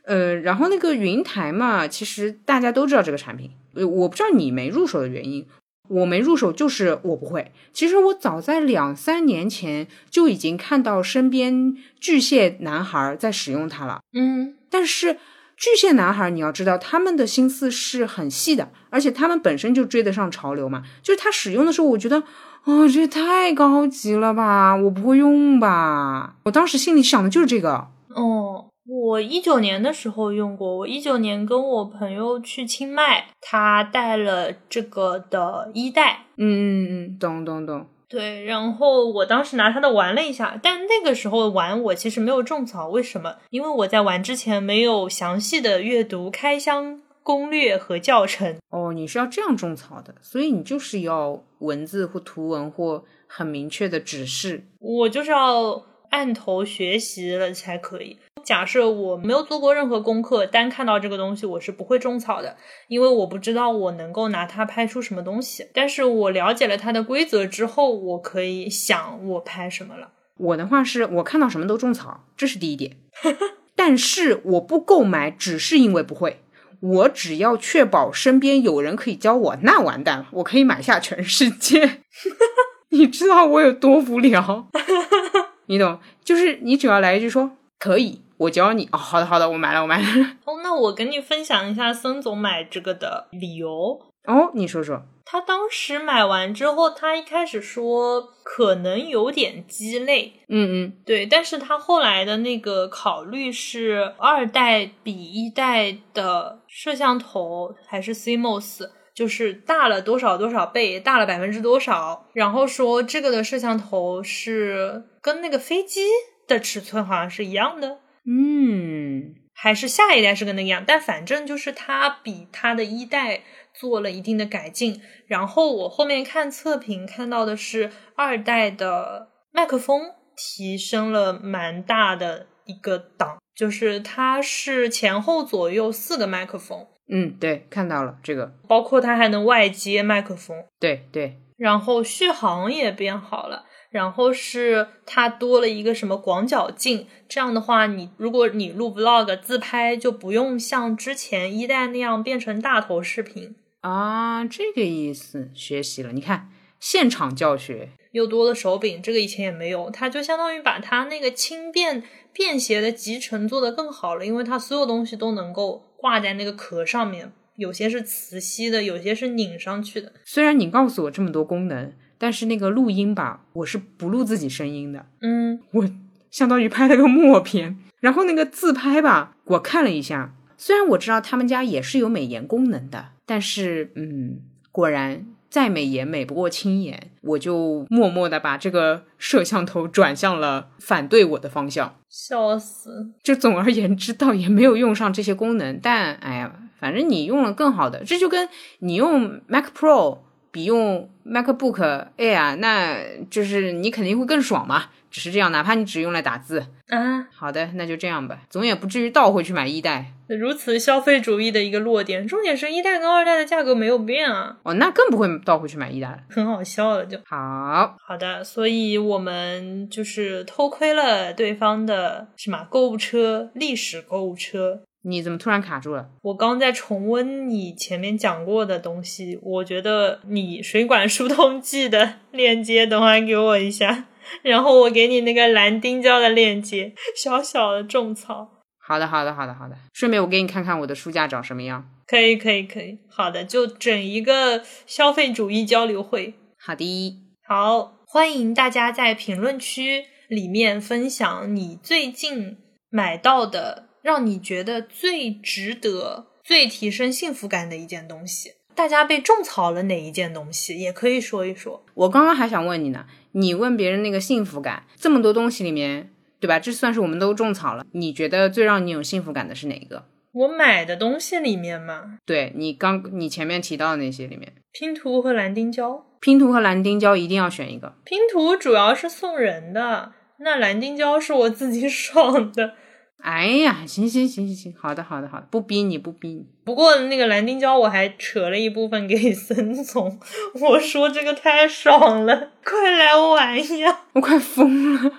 [0.06, 5.46] 呃，然后那个云台嘛，其实大家都知道这个产品，呃，我不知道你没入手的原因，
[5.92, 7.52] 我没入手就是我不会。
[7.74, 15.18] 其实我早在两三年前就已经看到身边巨蟹男孩在使用它了，嗯，但是
[15.56, 22.24] 巨蟹男孩你要知道他们的心思是很细的，而且他们本身就追得上潮流嘛，就是他使用的时候，我觉得。
[22.64, 24.76] 哦，这太高级了吧！
[24.76, 26.36] 我不会用吧？
[26.44, 27.88] 我当时心里想的就是这个。
[28.10, 30.78] 哦，我一九年的时候用过。
[30.78, 36.26] 我一九年跟我朋友去清迈，他带了这个的一代。
[36.38, 37.86] 嗯嗯嗯，懂懂懂。
[38.10, 42.90] 对，然后我当时拿它的玩了一下，但那个时候玩我其实没有种草。
[42.90, 43.38] 为什么？
[43.52, 47.02] 因为我在玩之前没有详细的阅读开箱。
[47.24, 54.64] 攻略和教程哦，你是要这样种草的，所以你就是要文字或图文或很明确的指示。
[54.80, 58.18] 我就是要按头学习了才可以。
[58.44, 65.68] 假设我没有做过任何功课，单看到这个东西，我是不会种草的，因为我不知道我能够拿它拍出什么东西。
[65.74, 70.10] 但是我了解了它的规则之后，我可以想我拍什么了。
[70.38, 72.98] 我的话是我看到什么都种草，这是第一点。
[73.76, 76.42] 但是我不购买，只是因为不会。
[76.80, 82.02] 我只要确保身边有人可以教我，那完蛋了，我可以买下全世界。
[82.89, 84.68] 你知道我有多无聊？
[85.68, 86.00] 你懂？
[86.24, 88.89] 就是你只要来一句说可以，我教你。
[88.92, 90.06] 哦，好的好的，我买了我买了。
[90.46, 94.02] 哦，那我跟你分享一下孙总买这个的理由。
[94.26, 95.04] 哦，你说说。
[95.24, 116.02] 他当时买完之后，他一开始说可能有点鸡肋，嗯嗯，对，但是他后来的那个考虑是二代比一代的摄像头还是 CMOS，就是大了多少多少倍，大了百分之多少，然后说这个的摄像头是跟那个飞机
[116.46, 123.42] 的尺寸好像是一样的，嗯，还是下一代是跟那个样，但反正就是它比它的一代。
[123.74, 136.86] 做了一定的改进，然后我后面看测评看到的是二代的麦克风提升了蛮大的一个档，就是它是前后左右四个麦克风。
[137.08, 140.66] 嗯，对，看到了这个，包括它还能外接麦克风。
[140.78, 143.64] 对对，然后续航也变好了。
[143.92, 154.46] 然后是它多了一个什么广角镜，这样的话，你如果你录 vlog 自拍，就不用像之前一代那样变成大头视频啊。
[154.46, 156.14] 这个意思，学习了。
[156.14, 159.89] 你看，现场教学又多了手柄，这个以前也没有。
[159.92, 170.14] 它就相当于把它那个轻便便携的集成做得更好了，因为它所有东西都能够挂在那个壳上面，有些是磁吸的，有些是拧上去的。
[170.24, 171.94] 虽然你告诉我这么多功能。
[172.22, 175.08] 但是那个录音吧，我是不录自己声音的。
[175.22, 175.90] 嗯，我
[176.30, 177.80] 相当于拍了个默片。
[178.00, 184.40] 然后那个自拍吧，我看了一下，虽然我知道他们家也是有美颜功能的，但是嗯，
[184.72, 191.96] 果然再美颜美不过轻颜，我就默默的把这个摄像头转向了反对我的方向。
[192.08, 193.10] 笑死！
[193.24, 196.54] 就总而言之，倒也没有用上这些功能，但哎呀。
[196.82, 198.50] 反正你用了更好的，这就跟
[198.80, 200.18] 你用 Mac Pro
[200.52, 202.97] 比用 MacBook Air，那
[203.30, 204.86] 就是你肯定会更爽嘛。
[205.10, 207.28] 只是这样，哪怕你只用来打字啊。
[207.34, 210.14] 好的，那就这样吧，总也不至于倒回去买一代。
[210.30, 214.56] 如此消费主义的一个落点，重点是一代跟二代的价格没有变啊。
[214.64, 217.18] 哦，那更不会倒回去买一代了，很好笑了就。
[217.26, 224.82] 好好的，所以我们就是偷窥了对方的什么购物车历史购物车。
[225.04, 226.10] 你怎么突然卡住了？
[226.22, 234.06] 我刚在重温你前面讲过的东西，我觉得你水管疏通剂的链接，等会给我一下，
[234.43, 238.47] 然后我给你那个蓝丁胶的链接，小小的种草。
[238.78, 239.76] 好的，好的，好的，好的。
[239.93, 241.89] 顺便我给你看看我的书架长什么样。
[242.06, 242.99] 可以，可以，可以。
[243.10, 246.34] 好的，就整一个消费主义交流会。
[246.60, 252.58] 好的，好，欢迎大家在评论区里面分享你最近
[252.89, 253.88] 买到的。
[254.02, 261.86] 让你觉得最值得、最提升幸福感的一件东西，大家被种草了哪一件东西，也可以说一说。
[261.93, 266.60] 我刚刚还想问你呢，你问别人那个幸福感，这么多东西里面，对吧？
[266.60, 267.86] 这算是我们都种草了。
[267.91, 270.06] 你觉得最让你有幸福感的是哪一个？
[270.34, 277.93] 我买的东西里面吗，对你刚你前面提到的那些里面，拼图和蓝丁胶，拼图和蓝丁胶一定要选一个。
[278.06, 282.76] 拼图主要是送人的，那蓝丁胶是我自己 爽的。
[283.22, 286.46] 哎呀，行行行行行，好的好的好的，不逼你不逼你。
[286.64, 290.20] 不过那个蓝丁胶我还扯了一部分给森总，
[290.60, 294.02] 我说这个太爽了，快来玩呀！
[294.14, 295.12] 我快疯了，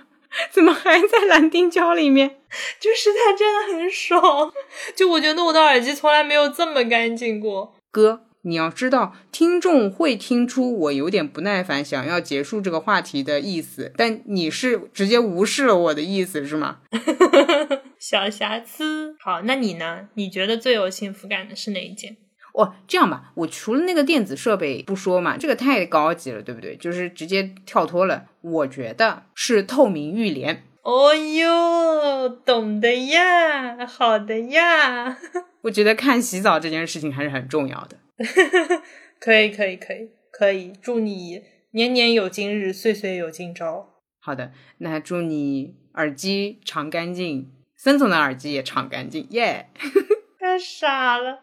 [0.50, 2.38] 怎么还在蓝丁胶里面？
[2.80, 4.52] 就是它真的很爽，
[4.94, 8.26] 就我觉得我的耳机从来没有这么干净过，哥。
[8.42, 16.78] 你要知道，听众会听出我有点不耐烦，想要结束这个话题的意思，但你是直接无视了我的意思，是吗？
[17.98, 19.14] 小瑕疵。
[19.20, 20.08] 好，那你呢？
[20.14, 22.16] 你觉得最有幸福感的是哪一件？
[22.54, 26.76] 哦，这样吧，我除了那个电子设备不说嘛，这个太高级了，对不对？
[26.76, 28.24] 就是直接跳脱了。
[28.40, 30.64] 我觉得是透明浴帘。
[30.82, 35.16] 哦哟，懂的呀，好的呀。
[35.62, 37.96] 我觉得看洗澡这件事情还是很重要的。
[39.20, 40.72] 可以，可以，可以，可以。
[40.80, 41.42] 祝你
[41.72, 43.88] 年年有今日，岁岁有今朝。
[44.20, 49.66] 好的，那祝你耳机常干净，森总的耳机也常干净，耶！
[50.38, 51.40] 太傻了，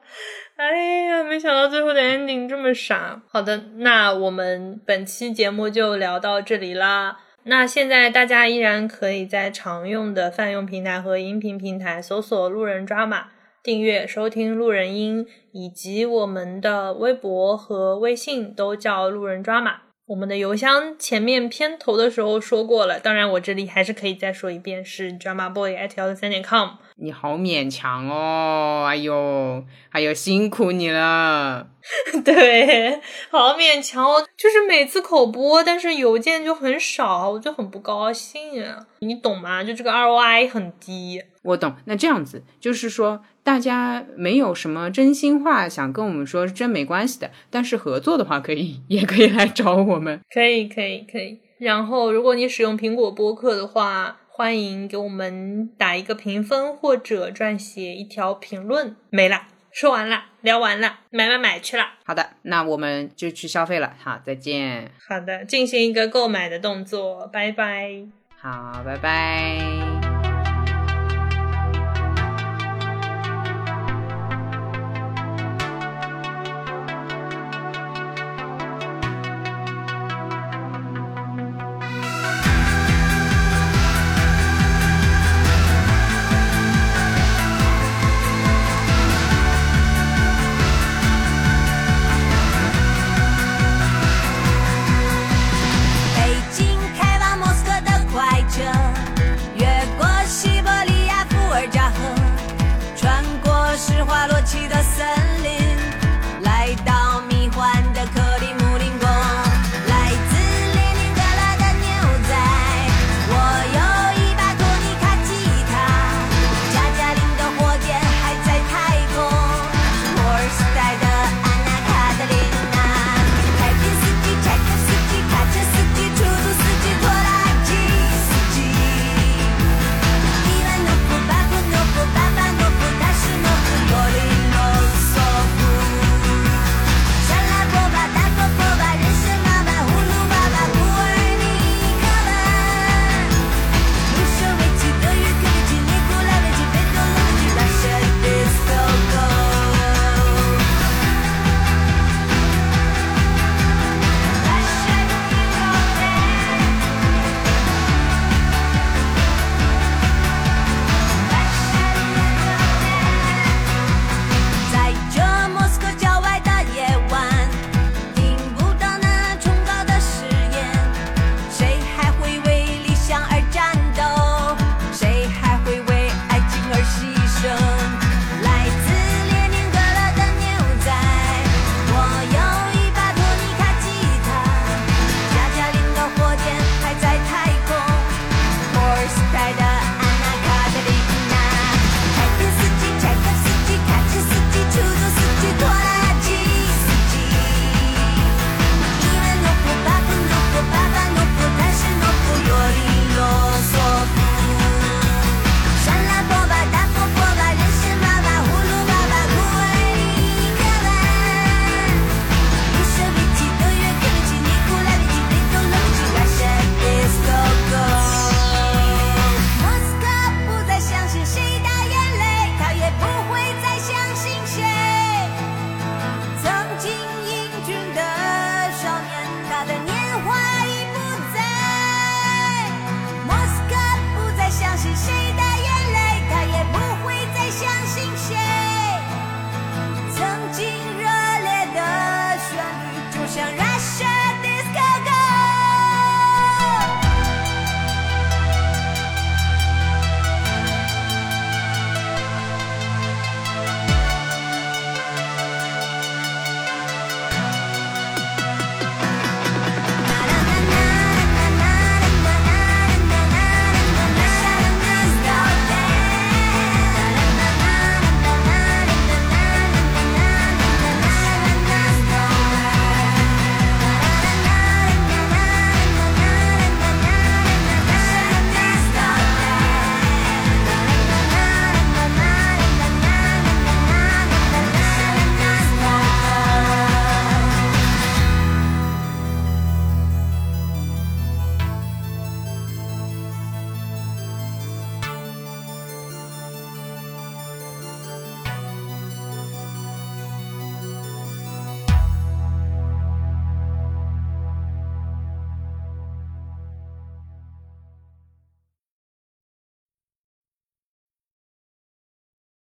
[0.58, 3.24] 哎呀，没想到最后的 ending 这么傻。
[3.30, 7.18] 好的，那我们本期节目就聊到这里啦。
[7.44, 13.30] 那现在大家依然可以在常用的泛用平台和音频平台搜索“路人抓马”。
[13.62, 19.82] 订阅收听路人音，以及我们的微博和微信都叫路人抓马。
[20.08, 26.70] 我们的邮箱前面片头的时候说过了，当然我这里还是可以再说一遍，是 drama boy at 幺六三点 com。
[26.96, 31.68] 你好勉强哦，哎呦，哎呦，辛苦你了。
[32.26, 33.00] 对，
[33.30, 38.88] 好勉强哦，就是每次口播，但是邮件就很少，我就很不高兴啊。
[39.00, 39.64] 你懂吗？
[39.64, 41.22] 就这个 ROI 很低。
[41.44, 41.76] 我懂。
[41.86, 43.22] 那这样子就是说。
[43.50, 47.32] 大家没有什么真心话想跟我们说，真没关系的。
[47.50, 50.20] 但是合作的话，可以也可以来找我们。
[50.32, 51.40] 可以，可以，可以。
[51.58, 58.96] 然后，如果你使用苹果播客的话，欢迎给我们打一个评分或者撰写一条评论。
[59.10, 61.86] 没了，说完了，聊完了，买买买去了。
[62.06, 63.94] 好的，那我们就去消费了。
[63.98, 64.92] 好，再见。
[65.08, 67.28] 好的，进行一个购买的动作。
[67.34, 68.04] 拜拜。
[68.40, 69.99] 好，拜拜。